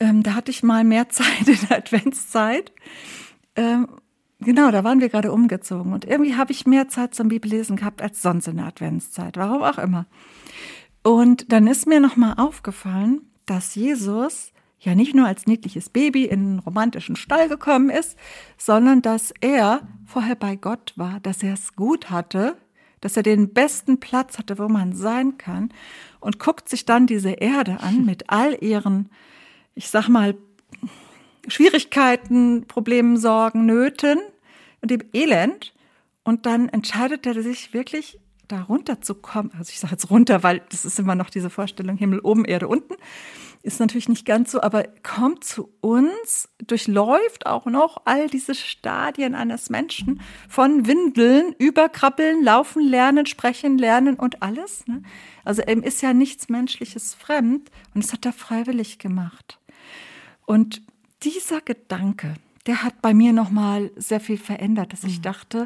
[0.00, 2.72] ähm, da hatte ich mal mehr Zeit in der Adventszeit.
[3.56, 3.88] Ähm,
[4.44, 5.92] genau, da waren wir gerade umgezogen.
[5.92, 9.36] Und irgendwie habe ich mehr Zeit zum Bibellesen gehabt als sonst in der Adventszeit.
[9.36, 10.06] Warum auch immer.
[11.02, 16.40] Und dann ist mir nochmal aufgefallen, dass Jesus ja nicht nur als niedliches Baby in
[16.40, 18.16] einen romantischen Stall gekommen ist,
[18.58, 22.56] sondern dass er vorher bei Gott war, dass er es gut hatte,
[23.00, 25.70] dass er den besten Platz hatte, wo man sein kann
[26.20, 29.10] und guckt sich dann diese Erde an mit all ihren
[29.74, 30.36] ich sag mal,
[31.48, 34.18] Schwierigkeiten, Problemen, Sorgen, Nöten
[34.84, 35.72] und dem Elend.
[36.24, 38.18] Und dann entscheidet er sich wirklich,
[38.48, 39.50] da runter zu kommen.
[39.58, 42.68] Also ich sage jetzt runter, weil das ist immer noch diese Vorstellung, Himmel oben, Erde
[42.68, 42.94] unten.
[43.62, 49.34] Ist natürlich nicht ganz so, aber kommt zu uns, durchläuft auch noch all diese Stadien
[49.34, 50.20] eines Menschen
[50.50, 54.86] von Windeln, Überkrabbeln, Laufen, Lernen, Sprechen, Lernen und alles.
[54.86, 55.02] Ne?
[55.46, 59.58] Also ihm ist ja nichts Menschliches fremd und das hat er freiwillig gemacht.
[60.44, 60.82] Und
[61.22, 62.34] dieser Gedanke,
[62.66, 65.22] der hat bei mir nochmal sehr viel verändert, dass ich mhm.
[65.22, 65.64] dachte,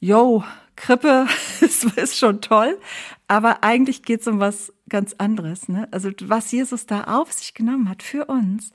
[0.00, 0.44] yo,
[0.76, 1.26] Krippe
[1.60, 2.78] ist, schon toll,
[3.26, 5.68] aber eigentlich geht es um was ganz anderes.
[5.68, 5.88] Ne?
[5.90, 8.72] Also was Jesus da auf sich genommen hat für uns,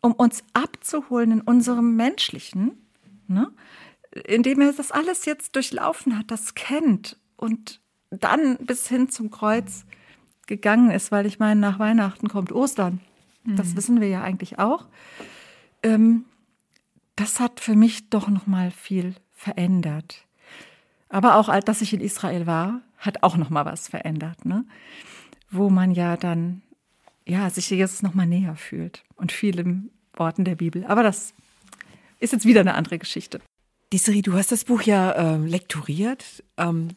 [0.00, 2.72] um uns abzuholen in unserem Menschlichen,
[3.26, 3.50] ne?
[4.26, 7.80] indem er das alles jetzt durchlaufen hat, das kennt und
[8.10, 9.84] dann bis hin zum Kreuz
[10.46, 13.00] gegangen ist, weil ich meine, nach Weihnachten kommt Ostern.
[13.44, 13.76] Das mhm.
[13.76, 14.86] wissen wir ja eigentlich auch.
[15.82, 16.24] Ähm,
[17.16, 20.24] das hat für mich doch noch mal viel verändert.
[21.08, 24.64] Aber auch, dass ich in Israel war, hat auch noch mal was verändert, ne?
[25.50, 26.62] Wo man ja dann
[27.26, 30.84] ja sich jetzt noch mal näher fühlt und vielen Worten der Bibel.
[30.86, 31.34] Aber das
[32.18, 33.40] ist jetzt wieder eine andere Geschichte.
[33.92, 36.42] Desiree, du hast das Buch ja äh, lektoriert.
[36.56, 36.88] Ähm,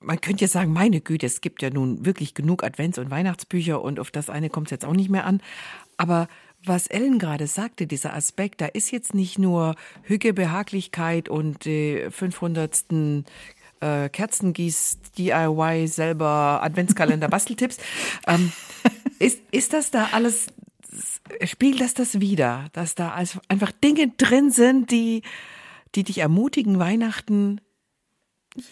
[0.00, 3.80] man könnte ja sagen, meine Güte, es gibt ja nun wirklich genug Advents- und Weihnachtsbücher
[3.80, 5.40] und auf das eine kommt es jetzt auch nicht mehr an.
[5.96, 6.28] Aber
[6.66, 12.06] was Ellen gerade sagte, dieser Aspekt, da ist jetzt nicht nur Hüge, Behaglichkeit und die
[12.10, 12.84] 500.
[13.80, 17.76] Äh, Kerzengieß, DIY, selber Adventskalender, Basteltipps.
[18.26, 18.52] ähm,
[19.18, 20.46] ist, ist das da alles,
[21.44, 25.22] spielt das das wieder, dass da also einfach Dinge drin sind, die,
[25.94, 27.60] die dich ermutigen, Weihnachten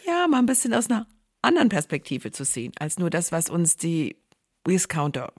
[0.07, 1.07] ja mal ein bisschen aus einer
[1.43, 4.17] anderen Perspektive zu sehen, als nur das, was uns die
[4.67, 5.33] Discounter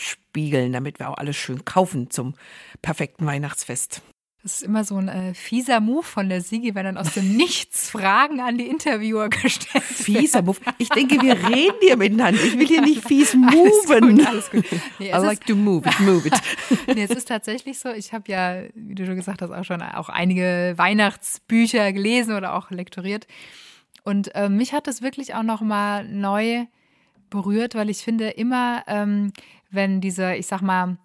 [0.00, 2.34] vorspiegeln, damit wir auch alles schön kaufen zum
[2.82, 4.02] perfekten Weihnachtsfest.
[4.42, 7.36] Das ist immer so ein äh, fieser Move von der Sigi, wenn dann aus dem
[7.36, 9.84] Nichts Fragen an die Interviewer gestellt werden.
[9.84, 10.56] Fieser Move?
[10.78, 12.42] Ich denke, wir reden hier miteinander.
[12.42, 14.24] Ich will hier nicht fies moven.
[14.24, 14.80] Alles gut, alles gut.
[14.98, 16.40] Nee, I like to move it, move it.
[16.94, 19.82] nee, es ist tatsächlich so, ich habe ja, wie du schon gesagt hast, auch schon
[19.82, 23.26] auch einige Weihnachtsbücher gelesen oder auch lektoriert.
[24.04, 26.64] Und äh, mich hat das wirklich auch noch mal neu
[27.28, 29.32] berührt, weil ich finde immer, ähm,
[29.70, 30.98] wenn diese, ich sag mal,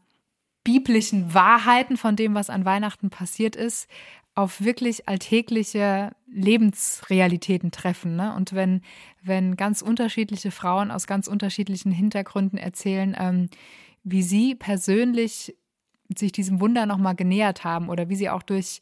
[0.64, 3.88] biblischen Wahrheiten von dem, was an Weihnachten passiert ist,
[4.34, 8.18] auf wirklich alltägliche Lebensrealitäten treffen.
[8.18, 8.36] Ne?
[8.36, 8.82] Und wenn,
[9.24, 13.50] wenn ganz unterschiedliche Frauen aus ganz unterschiedlichen Hintergründen erzählen, ähm,
[14.04, 15.56] wie sie persönlich
[16.16, 18.82] sich diesem Wunder nochmal genähert haben oder wie sie auch durch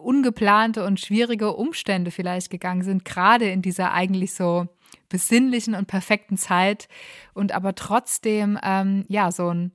[0.00, 4.68] ungeplante und schwierige Umstände vielleicht gegangen sind, gerade in dieser eigentlich so
[5.08, 6.88] besinnlichen und perfekten Zeit
[7.34, 9.72] und aber trotzdem ähm, ja so ein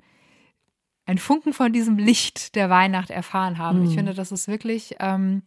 [1.08, 3.80] ein Funken von diesem Licht der Weihnacht erfahren haben.
[3.80, 3.86] Mhm.
[3.86, 5.42] Ich finde, das ist wirklich ähm,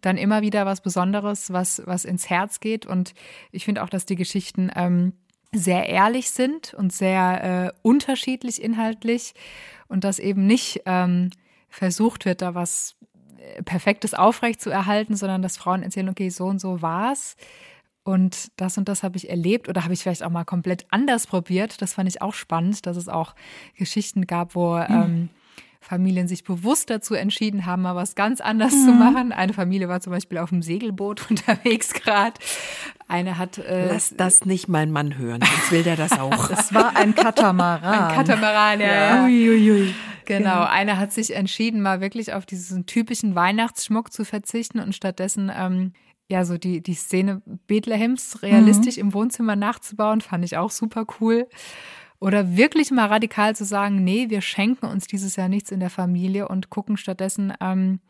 [0.00, 2.86] dann immer wieder was Besonderes, was, was ins Herz geht.
[2.86, 3.14] Und
[3.52, 5.12] ich finde auch, dass die Geschichten ähm,
[5.52, 9.34] sehr ehrlich sind und sehr äh, unterschiedlich inhaltlich
[9.86, 11.30] und dass eben nicht ähm,
[11.68, 12.96] versucht wird, da was
[13.38, 17.36] äh, Perfektes aufrecht zu erhalten, sondern dass Frauen erzählen, okay, so und so war's
[18.06, 21.26] und das und das habe ich erlebt oder habe ich vielleicht auch mal komplett anders
[21.26, 21.82] probiert.
[21.82, 23.34] Das fand ich auch spannend, dass es auch
[23.76, 24.84] Geschichten gab, wo mhm.
[24.88, 25.28] ähm,
[25.80, 28.84] Familien sich bewusst dazu entschieden haben, mal was ganz anders mhm.
[28.84, 29.32] zu machen.
[29.32, 32.34] Eine Familie war zum Beispiel auf dem Segelboot unterwegs gerade.
[33.08, 33.58] Eine hat.
[33.58, 36.50] Äh, Lass das nicht mein Mann hören, sonst will der das auch.
[36.56, 38.04] Es war ein Katamaran.
[38.04, 38.86] Ein Katamaran, ja.
[39.16, 39.24] ja.
[39.24, 39.94] Ui, ui, ui.
[40.26, 45.52] Genau, eine hat sich entschieden, mal wirklich auf diesen typischen Weihnachtsschmuck zu verzichten und stattdessen
[45.56, 45.92] ähm,
[46.28, 49.02] ja, so die, die Szene Bethlehems realistisch mhm.
[49.02, 51.46] im Wohnzimmer nachzubauen, fand ich auch super cool.
[52.18, 55.90] Oder wirklich mal radikal zu sagen, nee, wir schenken uns dieses Jahr nichts in der
[55.90, 58.00] Familie und gucken stattdessen, ähm,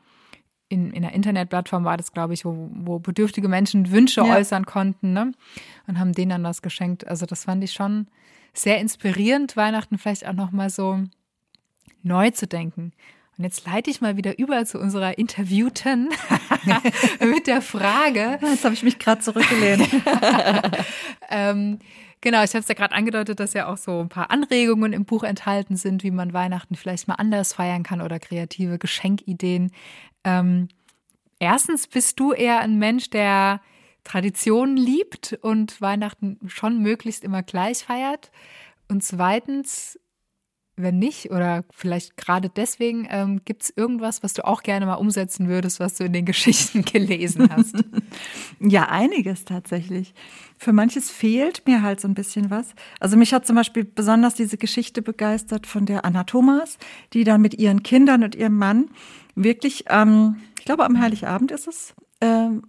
[0.69, 4.37] in, in einer Internetplattform war das, glaube ich, wo, wo bedürftige Menschen Wünsche ja.
[4.37, 5.33] äußern konnten, ne?
[5.87, 7.07] Und haben denen dann was geschenkt.
[7.07, 8.09] Also das fand ich schon
[8.53, 11.05] sehr inspirierend, Weihnachten vielleicht auch nochmal so
[12.03, 12.93] neu zu denken.
[13.39, 16.09] Und jetzt leite ich mal wieder über zu unserer Interviewten
[17.21, 18.39] mit der Frage.
[18.41, 19.87] Jetzt habe ich mich gerade zurückgelehnt.
[21.29, 21.79] ähm,
[22.23, 25.05] genau, ich habe es ja gerade angedeutet, dass ja auch so ein paar Anregungen im
[25.05, 29.71] Buch enthalten sind, wie man Weihnachten vielleicht mal anders feiern kann oder kreative Geschenkideen.
[30.25, 30.69] Ähm,
[31.39, 33.61] erstens bist du eher ein Mensch, der
[34.03, 38.31] Traditionen liebt und Weihnachten schon möglichst immer gleich feiert.
[38.89, 39.99] Und zweitens
[40.77, 44.95] wenn nicht, oder vielleicht gerade deswegen, ähm, gibt es irgendwas, was du auch gerne mal
[44.95, 47.77] umsetzen würdest, was du in den Geschichten gelesen hast?
[48.61, 50.15] ja, einiges tatsächlich.
[50.59, 52.75] Für manches fehlt mir halt so ein bisschen was.
[53.01, 56.79] Also mich hat zum Beispiel besonders diese Geschichte begeistert von der Anna Thomas,
[57.13, 58.91] die dann mit ihren Kindern und ihrem Mann
[59.35, 62.63] wirklich, ähm, ich glaube am Heiligabend ist es, ähm,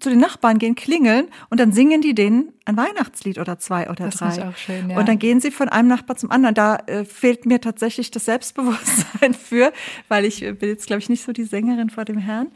[0.00, 4.06] zu den Nachbarn gehen, klingeln und dann singen die denen ein Weihnachtslied oder zwei oder
[4.06, 4.28] das drei.
[4.28, 4.98] Ist auch schön, ja.
[4.98, 6.54] Und dann gehen sie von einem Nachbar zum anderen.
[6.54, 9.72] Da äh, fehlt mir tatsächlich das Selbstbewusstsein für,
[10.08, 12.48] weil ich äh, bin jetzt, glaube ich, nicht so die Sängerin vor dem Herrn.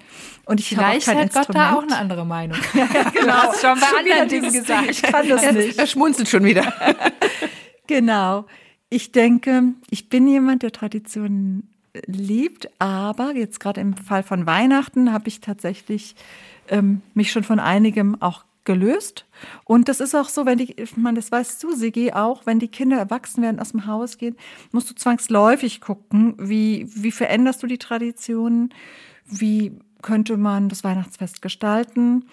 [0.45, 2.59] Und ich Vielleicht auch kein hat Gott da auch eine andere Meinung.
[2.75, 3.27] ja, ja, genau.
[3.27, 4.91] Du hast schon bei schon anderen Dingen gesagt.
[4.91, 5.79] Ich kann das nicht.
[5.79, 6.73] Er schmunzelt schon wieder.
[7.87, 8.47] genau.
[8.91, 11.73] Ich denke, ich bin jemand, der Traditionen
[12.07, 16.15] liebt, aber jetzt gerade im Fall von Weihnachten habe ich tatsächlich
[16.69, 19.27] ähm, mich schon von einigem auch gelöst.
[19.65, 22.69] Und das ist auch so, wenn die, man, das weißt du, Sigi, auch, wenn die
[22.69, 24.37] Kinder erwachsen werden, aus dem Haus gehen,
[24.71, 28.73] musst du zwangsläufig gucken, wie, wie veränderst du die Traditionen,
[29.27, 32.27] wie könnte man das Weihnachtsfest gestalten.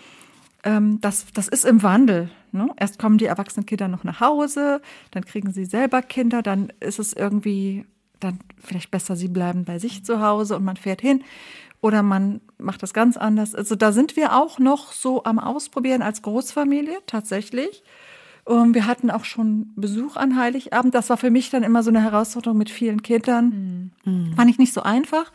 [0.63, 2.29] Ähm, das, das ist im Wandel.
[2.51, 2.69] Ne?
[2.77, 6.99] Erst kommen die erwachsenen Kinder noch nach Hause, dann kriegen sie selber Kinder, dann ist
[6.99, 7.85] es irgendwie
[8.19, 11.23] dann vielleicht besser, sie bleiben bei sich zu Hause und man fährt hin
[11.81, 13.55] oder man macht das ganz anders.
[13.55, 17.83] Also da sind wir auch noch so am Ausprobieren als Großfamilie tatsächlich.
[18.45, 20.95] Und wir hatten auch schon Besuch an Heiligabend.
[20.95, 23.91] Das war für mich dann immer so eine Herausforderung mit vielen Kindern.
[24.03, 24.33] Mhm.
[24.35, 25.31] Fand ich nicht so einfach.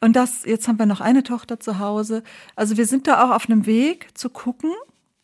[0.00, 2.22] Und das, jetzt haben wir noch eine Tochter zu Hause.
[2.56, 4.70] Also wir sind da auch auf einem Weg zu gucken,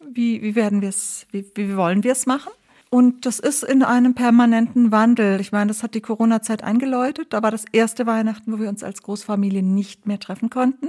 [0.01, 2.53] wie, wie werden wir es, wie, wie wollen wir es machen.
[2.91, 5.41] Und das ist in einem permanenten Wandel.
[5.41, 7.33] Ich meine, das hat die Corona-Zeit eingeläutet.
[7.33, 10.89] Da war das erste Weihnachten, wo wir uns als Großfamilie nicht mehr treffen konnten.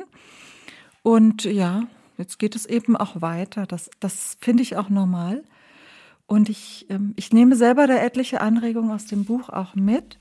[1.04, 1.84] Und ja,
[2.18, 3.68] jetzt geht es eben auch weiter.
[3.68, 5.44] Das, das finde ich auch normal.
[6.26, 10.18] Und ich, ähm, ich nehme selber da etliche Anregungen aus dem Buch auch mit.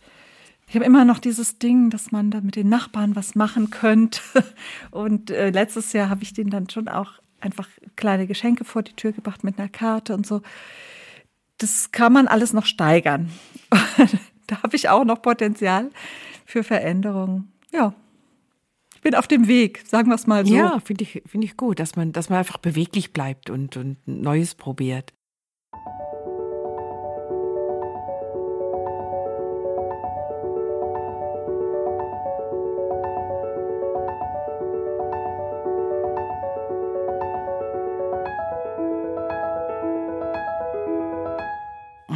[0.68, 4.20] Ich habe immer noch dieses Ding, dass man da mit den Nachbarn was machen könnte.
[4.90, 8.92] Und äh, letztes Jahr habe ich denen dann schon auch einfach kleine Geschenke vor die
[8.92, 10.42] Tür gebracht mit einer Karte und so
[11.60, 13.30] das kann man alles noch steigern.
[14.46, 15.90] da habe ich auch noch Potenzial
[16.44, 17.52] für Veränderungen.
[17.72, 17.94] Ja.
[18.94, 20.54] Ich bin auf dem Weg, sagen wir es mal so.
[20.54, 23.96] Ja, finde ich, finde ich gut, dass man, dass man einfach beweglich bleibt und, und
[24.06, 25.14] Neues probiert.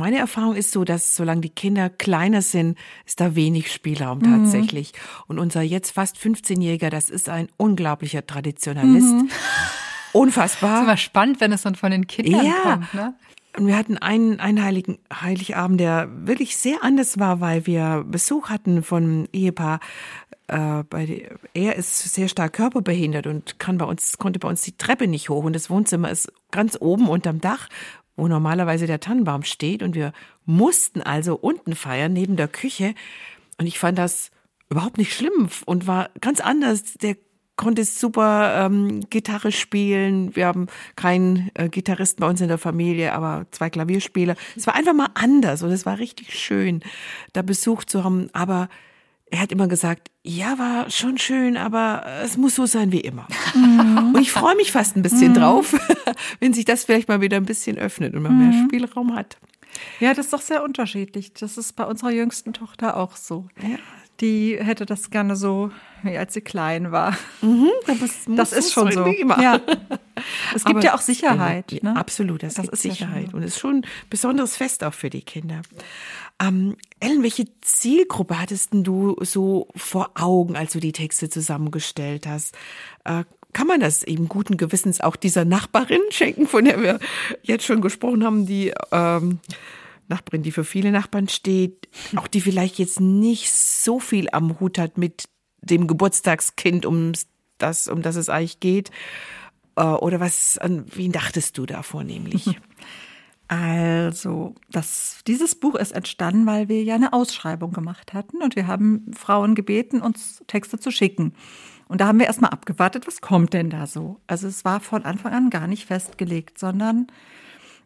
[0.04, 2.76] Meine Erfahrung ist so, dass solange die Kinder kleiner sind,
[3.06, 4.44] ist da wenig Spielraum mhm.
[4.44, 4.92] tatsächlich.
[5.28, 9.14] Und unser jetzt fast 15-Jähriger, das ist ein unglaublicher Traditionalist.
[9.14, 9.30] Mhm.
[10.12, 10.70] Unfassbar.
[10.70, 12.52] Das ist immer spannend, wenn es dann von den Kindern ja.
[12.62, 12.92] kommt.
[12.92, 13.14] Ne?
[13.56, 18.50] Und wir hatten einen, einen Heiligen, Heiligabend, der wirklich sehr anders war, weil wir Besuch
[18.50, 19.80] hatten von Ehepaar,
[20.48, 24.76] äh, bei er ist sehr stark körperbehindert und kann bei uns, konnte bei uns die
[24.76, 25.44] Treppe nicht hoch.
[25.44, 27.70] Und das Wohnzimmer ist ganz oben unterm Dach,
[28.16, 29.82] wo normalerweise der Tannenbaum steht.
[29.82, 30.12] Und wir
[30.44, 32.94] mussten also unten feiern, neben der Küche.
[33.58, 34.30] Und ich fand das
[34.70, 36.94] überhaupt nicht schlimm und war ganz anders.
[36.94, 37.16] Der
[37.56, 40.34] konnte super ähm, Gitarre spielen.
[40.34, 44.34] Wir haben keinen äh, Gitarristen bei uns in der Familie, aber zwei Klavierspieler.
[44.56, 46.80] Es war einfach mal anders und es war richtig schön,
[47.32, 48.28] da Besuch zu haben.
[48.32, 48.68] Aber
[49.34, 53.26] er hat immer gesagt, ja, war schon schön, aber es muss so sein wie immer.
[53.52, 54.12] Mhm.
[54.14, 55.34] Und ich freue mich fast ein bisschen mhm.
[55.34, 55.74] drauf,
[56.40, 58.48] wenn sich das vielleicht mal wieder ein bisschen öffnet und man mhm.
[58.50, 59.38] mehr Spielraum hat.
[59.98, 61.32] Ja, das ist doch sehr unterschiedlich.
[61.32, 63.48] Das ist bei unserer jüngsten Tochter auch so.
[63.60, 63.76] Ja.
[64.20, 65.72] Die hätte das gerne so,
[66.04, 67.16] wie als sie klein war.
[67.42, 69.04] Mhm, das, das ist schon so.
[69.40, 69.60] Ja.
[70.54, 71.72] Es gibt Aber, ja auch Sicherheit.
[71.72, 71.96] Ja, ne?
[71.96, 73.32] Absolut, das, das ist Sicherheit.
[73.32, 75.62] Ja und es ist schon ein besonderes Fest auch für die Kinder.
[76.40, 82.54] Ähm, Ellen, welche Zielgruppe hattest du so vor Augen, als du die Texte zusammengestellt hast?
[83.04, 86.98] Äh, kann man das eben guten Gewissens auch dieser Nachbarin schenken, von der wir
[87.42, 89.38] jetzt schon gesprochen haben, die ähm,
[90.08, 94.78] Nachbarin, die für viele Nachbarn steht, auch die vielleicht jetzt nicht so viel am Hut
[94.78, 95.24] hat mit
[95.62, 97.12] dem Geburtstagskind, um
[97.58, 98.90] das, um das es eigentlich geht?
[99.76, 102.44] Äh, oder was, an wen dachtest du da vornehmlich?
[103.46, 108.66] Also, das, dieses Buch ist entstanden, weil wir ja eine Ausschreibung gemacht hatten und wir
[108.66, 111.34] haben Frauen gebeten, uns Texte zu schicken.
[111.86, 114.20] Und da haben wir erstmal abgewartet, was kommt denn da so?
[114.26, 117.08] Also es war von Anfang an gar nicht festgelegt, sondern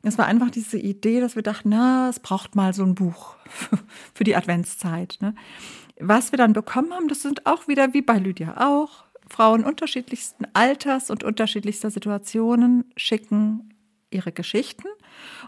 [0.03, 3.35] es war einfach diese Idee, dass wir dachten, na, es braucht mal so ein Buch
[4.15, 5.19] für die Adventszeit.
[5.21, 5.35] Ne?
[5.99, 9.05] Was wir dann bekommen haben, das sind auch wieder wie bei Lydia auch.
[9.29, 13.75] Frauen unterschiedlichsten Alters und unterschiedlichster Situationen schicken
[14.11, 14.89] ihre Geschichten.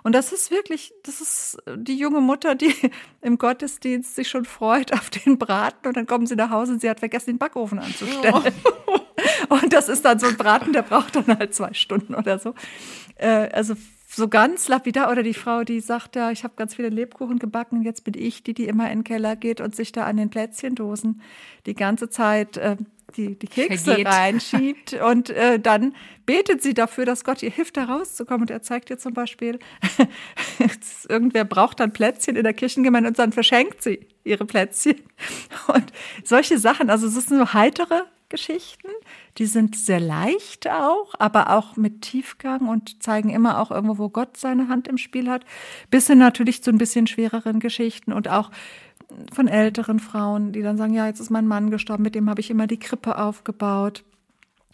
[0.03, 2.75] Und das ist wirklich, das ist die junge Mutter, die
[3.21, 6.81] im Gottesdienst sich schon freut auf den Braten und dann kommen sie nach Hause und
[6.81, 8.35] sie hat vergessen, den Backofen anzustellen.
[8.87, 8.99] Oh.
[9.49, 12.55] Und das ist dann so ein Braten, der braucht dann halt zwei Stunden oder so.
[13.17, 13.75] Äh, also
[14.13, 17.83] so ganz lapidar oder die Frau, die sagt, ja, ich habe ganz viele Lebkuchen gebacken,
[17.83, 20.31] jetzt bin ich die, die immer in den Keller geht und sich da an den
[20.31, 21.23] Plätzchendosen
[21.67, 22.77] die ganze Zeit äh,
[23.17, 24.07] die, die Kekse Vergeht.
[24.07, 25.95] reinschiebt und äh, dann
[26.27, 28.43] betet sie dafür, dass Gott ihr hilft, da rauszukommen.
[28.43, 29.59] Und er zeigt ihr zum Beispiel,
[31.09, 35.01] irgendwer braucht dann Plätzchen in der Kirchengemeinde und dann verschenkt sie ihre Plätzchen.
[35.69, 35.93] Und
[36.25, 38.89] solche Sachen, also es sind so heitere Geschichten,
[39.39, 44.09] die sind sehr leicht auch, aber auch mit Tiefgang und zeigen immer auch irgendwo, wo
[44.09, 45.45] Gott seine Hand im Spiel hat,
[45.91, 48.51] bis hin natürlich zu ein bisschen schwereren Geschichten und auch
[49.33, 52.41] von älteren Frauen, die dann sagen, ja, jetzt ist mein Mann gestorben, mit dem habe
[52.41, 54.05] ich immer die Krippe aufgebaut.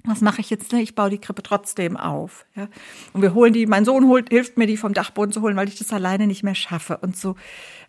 [0.04, 0.72] Was mache ich jetzt?
[0.72, 2.46] Ich baue die Krippe trotzdem auf.
[2.54, 2.68] Ja?
[3.12, 5.68] Und wir holen die, mein Sohn holt, hilft mir, die vom Dachboden zu holen, weil
[5.68, 7.34] ich das alleine nicht mehr schaffe und so.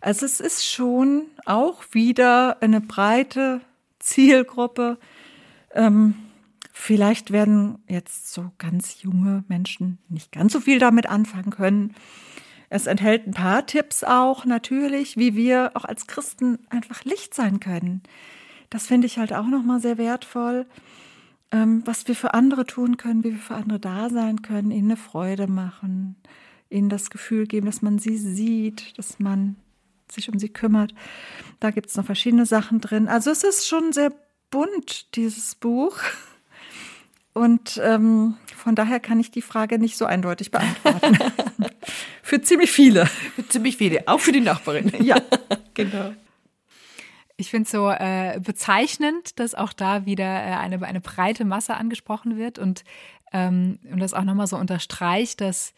[0.00, 3.60] Also es ist schon auch wieder eine breite
[4.00, 4.98] Zielgruppe.
[5.74, 6.14] Ähm,
[6.72, 11.94] vielleicht werden jetzt so ganz junge Menschen nicht ganz so viel damit anfangen können.
[12.70, 17.60] Es enthält ein paar Tipps auch natürlich, wie wir auch als Christen einfach Licht sein
[17.60, 18.02] können.
[18.70, 20.66] Das finde ich halt auch nochmal sehr wertvoll,
[21.50, 24.90] ähm, was wir für andere tun können, wie wir für andere da sein können, ihnen
[24.90, 26.16] eine Freude machen,
[26.68, 29.56] ihnen das Gefühl geben, dass man sie sieht, dass man
[30.12, 30.94] sich um sie kümmert.
[31.60, 33.08] Da gibt es noch verschiedene Sachen drin.
[33.08, 34.12] Also es ist schon sehr
[34.50, 35.98] bunt, dieses Buch.
[37.32, 41.18] Und ähm, von daher kann ich die Frage nicht so eindeutig beantworten.
[42.22, 43.06] für ziemlich viele.
[43.06, 44.92] Für ziemlich viele, auch für die Nachbarin.
[45.04, 45.16] ja,
[45.74, 46.12] genau.
[47.36, 51.74] Ich finde es so äh, bezeichnend, dass auch da wieder äh, eine, eine breite Masse
[51.74, 52.82] angesprochen wird und,
[53.32, 55.74] ähm, und das auch nochmal so unterstreicht, dass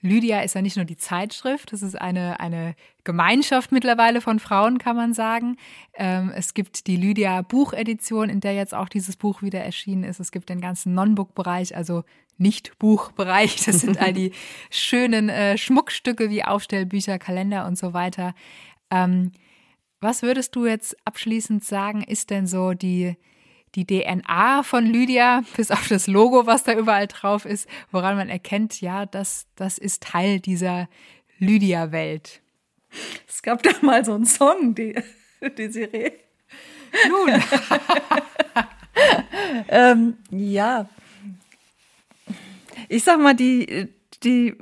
[0.00, 4.78] Lydia ist ja nicht nur die Zeitschrift, das ist eine, eine Gemeinschaft mittlerweile von Frauen,
[4.78, 5.56] kann man sagen.
[5.94, 10.20] Ähm, es gibt die Lydia Buchedition, in der jetzt auch dieses Buch wieder erschienen ist.
[10.20, 12.04] Es gibt den ganzen Non-Book-Bereich, also
[12.36, 13.64] Nicht-Buchbereich.
[13.64, 14.32] Das sind all die
[14.70, 18.34] schönen äh, Schmuckstücke wie Aufstellbücher, Kalender und so weiter.
[18.90, 19.32] Ähm,
[20.00, 23.16] was würdest du jetzt abschließend sagen, ist denn so die,
[23.74, 28.28] die DNA von Lydia, bis auf das Logo, was da überall drauf ist, woran man
[28.28, 30.88] erkennt, ja, das, das ist Teil dieser
[31.38, 32.40] Lydia-Welt.
[33.28, 34.94] Es gab da mal so einen Song, die,
[35.56, 36.12] die Serie.
[37.08, 37.42] Nun.
[39.68, 40.88] ähm, ja.
[42.88, 43.88] Ich sag mal, die,
[44.22, 44.56] die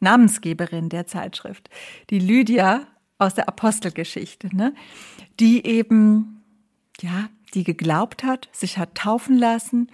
[0.00, 1.70] Namensgeberin der Zeitschrift,
[2.10, 2.86] die Lydia
[3.18, 4.74] aus der Apostelgeschichte, ne?
[5.40, 6.44] die eben,
[7.00, 9.90] ja, die geglaubt hat, sich hat taufen lassen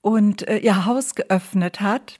[0.00, 2.18] und äh, ihr Haus geöffnet hat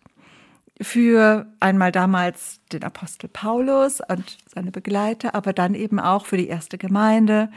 [0.81, 6.49] für einmal damals den Apostel Paulus und seine Begleiter, aber dann eben auch für die
[6.49, 7.51] erste Gemeinde,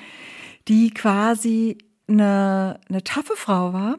[0.68, 3.98] die quasi eine, eine taffe Frau war,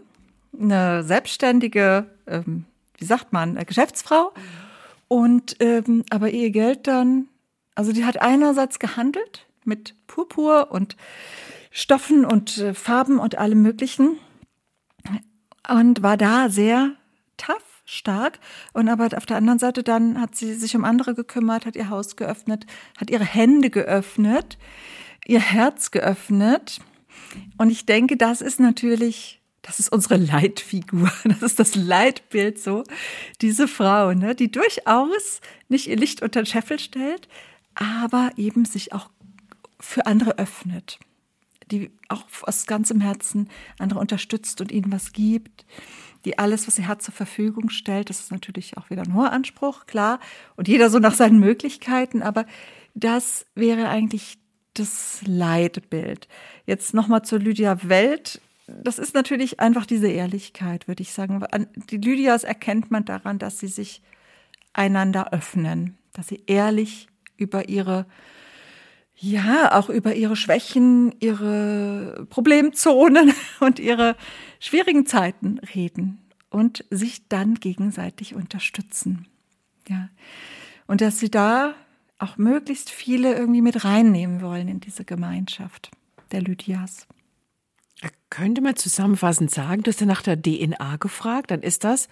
[0.58, 2.64] eine selbstständige, ähm,
[2.98, 4.32] wie sagt man, Geschäftsfrau.
[5.08, 7.28] Und ähm, aber ihr Geld dann,
[7.74, 10.96] also die hat einerseits gehandelt mit Purpur und
[11.72, 14.18] Stoffen und äh, Farben und allem Möglichen
[15.68, 16.92] und war da sehr
[17.36, 18.38] tough, stark.
[18.72, 21.88] Und aber auf der anderen Seite dann hat sie sich um andere gekümmert, hat ihr
[21.88, 22.66] Haus geöffnet,
[22.98, 24.58] hat ihre Hände geöffnet,
[25.26, 26.80] ihr Herz geöffnet.
[27.58, 32.84] Und ich denke, das ist natürlich, das ist unsere Leitfigur, das ist das Leitbild so,
[33.40, 37.28] diese Frau, ne, die durchaus nicht ihr Licht unter den Scheffel stellt,
[37.74, 39.10] aber eben sich auch
[39.80, 40.98] für andere öffnet,
[41.72, 43.48] die auch aus ganzem Herzen
[43.78, 45.64] andere unterstützt und ihnen was gibt,
[46.24, 48.10] die alles, was sie hat, zur Verfügung stellt.
[48.10, 50.20] Das ist natürlich auch wieder ein hoher Anspruch, klar,
[50.54, 52.46] und jeder so nach seinen Möglichkeiten, aber
[52.94, 54.38] das wäre eigentlich
[54.74, 56.28] das Leitbild.
[56.66, 58.40] Jetzt nochmal zur Lydia Welt.
[58.66, 61.44] Das ist natürlich einfach diese Ehrlichkeit, würde ich sagen.
[61.90, 64.02] Die Lydias erkennt man daran, dass sie sich
[64.72, 68.06] einander öffnen, dass sie ehrlich über ihre
[69.24, 74.16] ja, auch über ihre Schwächen, ihre Problemzonen und ihre
[74.58, 76.18] schwierigen Zeiten reden
[76.50, 79.28] und sich dann gegenseitig unterstützen.
[79.88, 80.08] Ja.
[80.88, 81.74] Und dass sie da
[82.18, 85.92] auch möglichst viele irgendwie mit reinnehmen wollen in diese Gemeinschaft
[86.32, 87.06] der Lydias.
[88.28, 92.08] Könnte man zusammenfassend sagen, du hast ja nach der DNA gefragt, dann ist das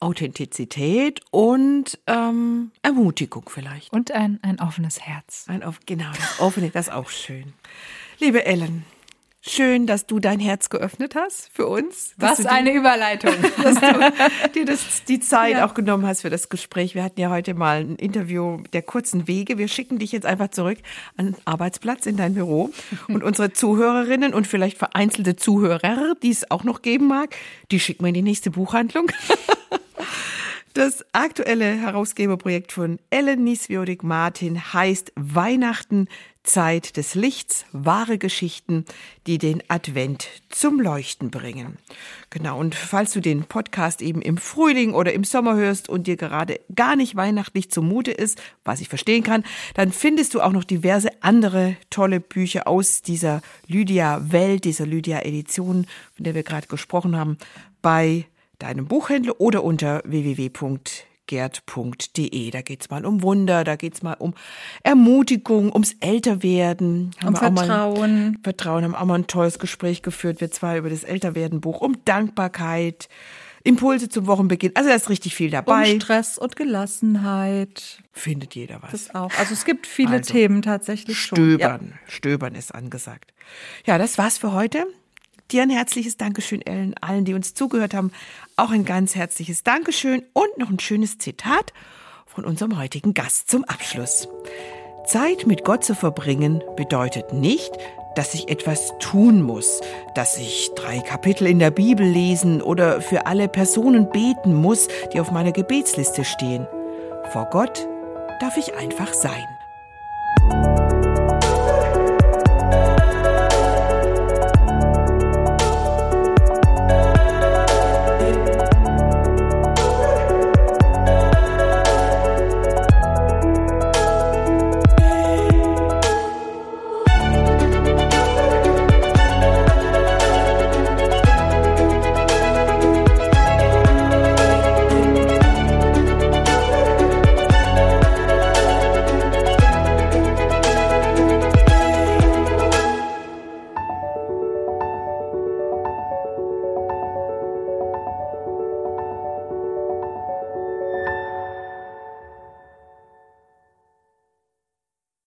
[0.00, 3.92] Authentizität und ähm, Ermutigung vielleicht.
[3.92, 5.46] Und ein, ein offenes Herz.
[5.48, 7.52] Ein, genau, das offene, das ist auch schön.
[8.18, 8.84] Liebe Ellen,
[9.48, 12.14] Schön, dass du dein Herz geöffnet hast für uns.
[12.16, 13.32] Was eine die, Überleitung.
[13.62, 15.64] Dass du dir das, die Zeit ja.
[15.64, 16.96] auch genommen hast für das Gespräch.
[16.96, 19.56] Wir hatten ja heute mal ein Interview der kurzen Wege.
[19.56, 20.78] Wir schicken dich jetzt einfach zurück
[21.16, 22.72] an den Arbeitsplatz in dein Büro.
[23.06, 27.36] Und unsere Zuhörerinnen und vielleicht vereinzelte Zuhörer, die es auch noch geben mag,
[27.70, 29.06] die schicken wir in die nächste Buchhandlung.
[30.76, 36.06] Das aktuelle Herausgeberprojekt von Ellen Nieswiodik Martin heißt Weihnachten
[36.42, 38.84] Zeit des Lichts, wahre Geschichten,
[39.26, 41.78] die den Advent zum Leuchten bringen.
[42.28, 46.18] Genau, und falls du den Podcast eben im Frühling oder im Sommer hörst und dir
[46.18, 50.64] gerade gar nicht weihnachtlich zumute ist, was ich verstehen kann, dann findest du auch noch
[50.64, 57.38] diverse andere tolle Bücher aus dieser Lydia-Welt, dieser Lydia-Edition, von der wir gerade gesprochen haben,
[57.80, 58.26] bei
[58.58, 60.80] deinem Buchhändler oder unter www.gerd.de.
[62.50, 64.34] Da geht's mal um Wunder, da geht's mal um
[64.82, 67.12] Ermutigung, ums Älterwerden.
[67.24, 68.32] Um Vertrauen.
[68.32, 71.96] Mal, Vertrauen, haben auch mal ein tolles Gespräch geführt, wir zwei über das Älterwerden-Buch, um
[72.04, 73.08] Dankbarkeit,
[73.66, 74.70] Impulse zum Wochenbeginn.
[74.74, 75.92] Also da ist richtig viel dabei.
[75.92, 78.00] Um Stress und Gelassenheit.
[78.12, 78.92] Findet jeder was.
[78.92, 79.32] Das auch.
[79.38, 81.58] Also es gibt viele also, Themen tatsächlich stöbern, schon.
[81.58, 82.10] Stöbern, ja.
[82.10, 83.34] stöbern ist angesagt.
[83.84, 84.86] Ja, das war's für heute.
[85.52, 88.10] Dir ein herzliches Dankeschön, Ellen, allen, die uns zugehört haben.
[88.56, 91.72] Auch ein ganz herzliches Dankeschön und noch ein schönes Zitat
[92.26, 94.28] von unserem heutigen Gast zum Abschluss.
[95.06, 97.70] Zeit mit Gott zu verbringen bedeutet nicht,
[98.16, 99.80] dass ich etwas tun muss,
[100.16, 105.20] dass ich drei Kapitel in der Bibel lesen oder für alle Personen beten muss, die
[105.20, 106.66] auf meiner Gebetsliste stehen.
[107.32, 107.86] Vor Gott
[108.40, 109.46] darf ich einfach sein.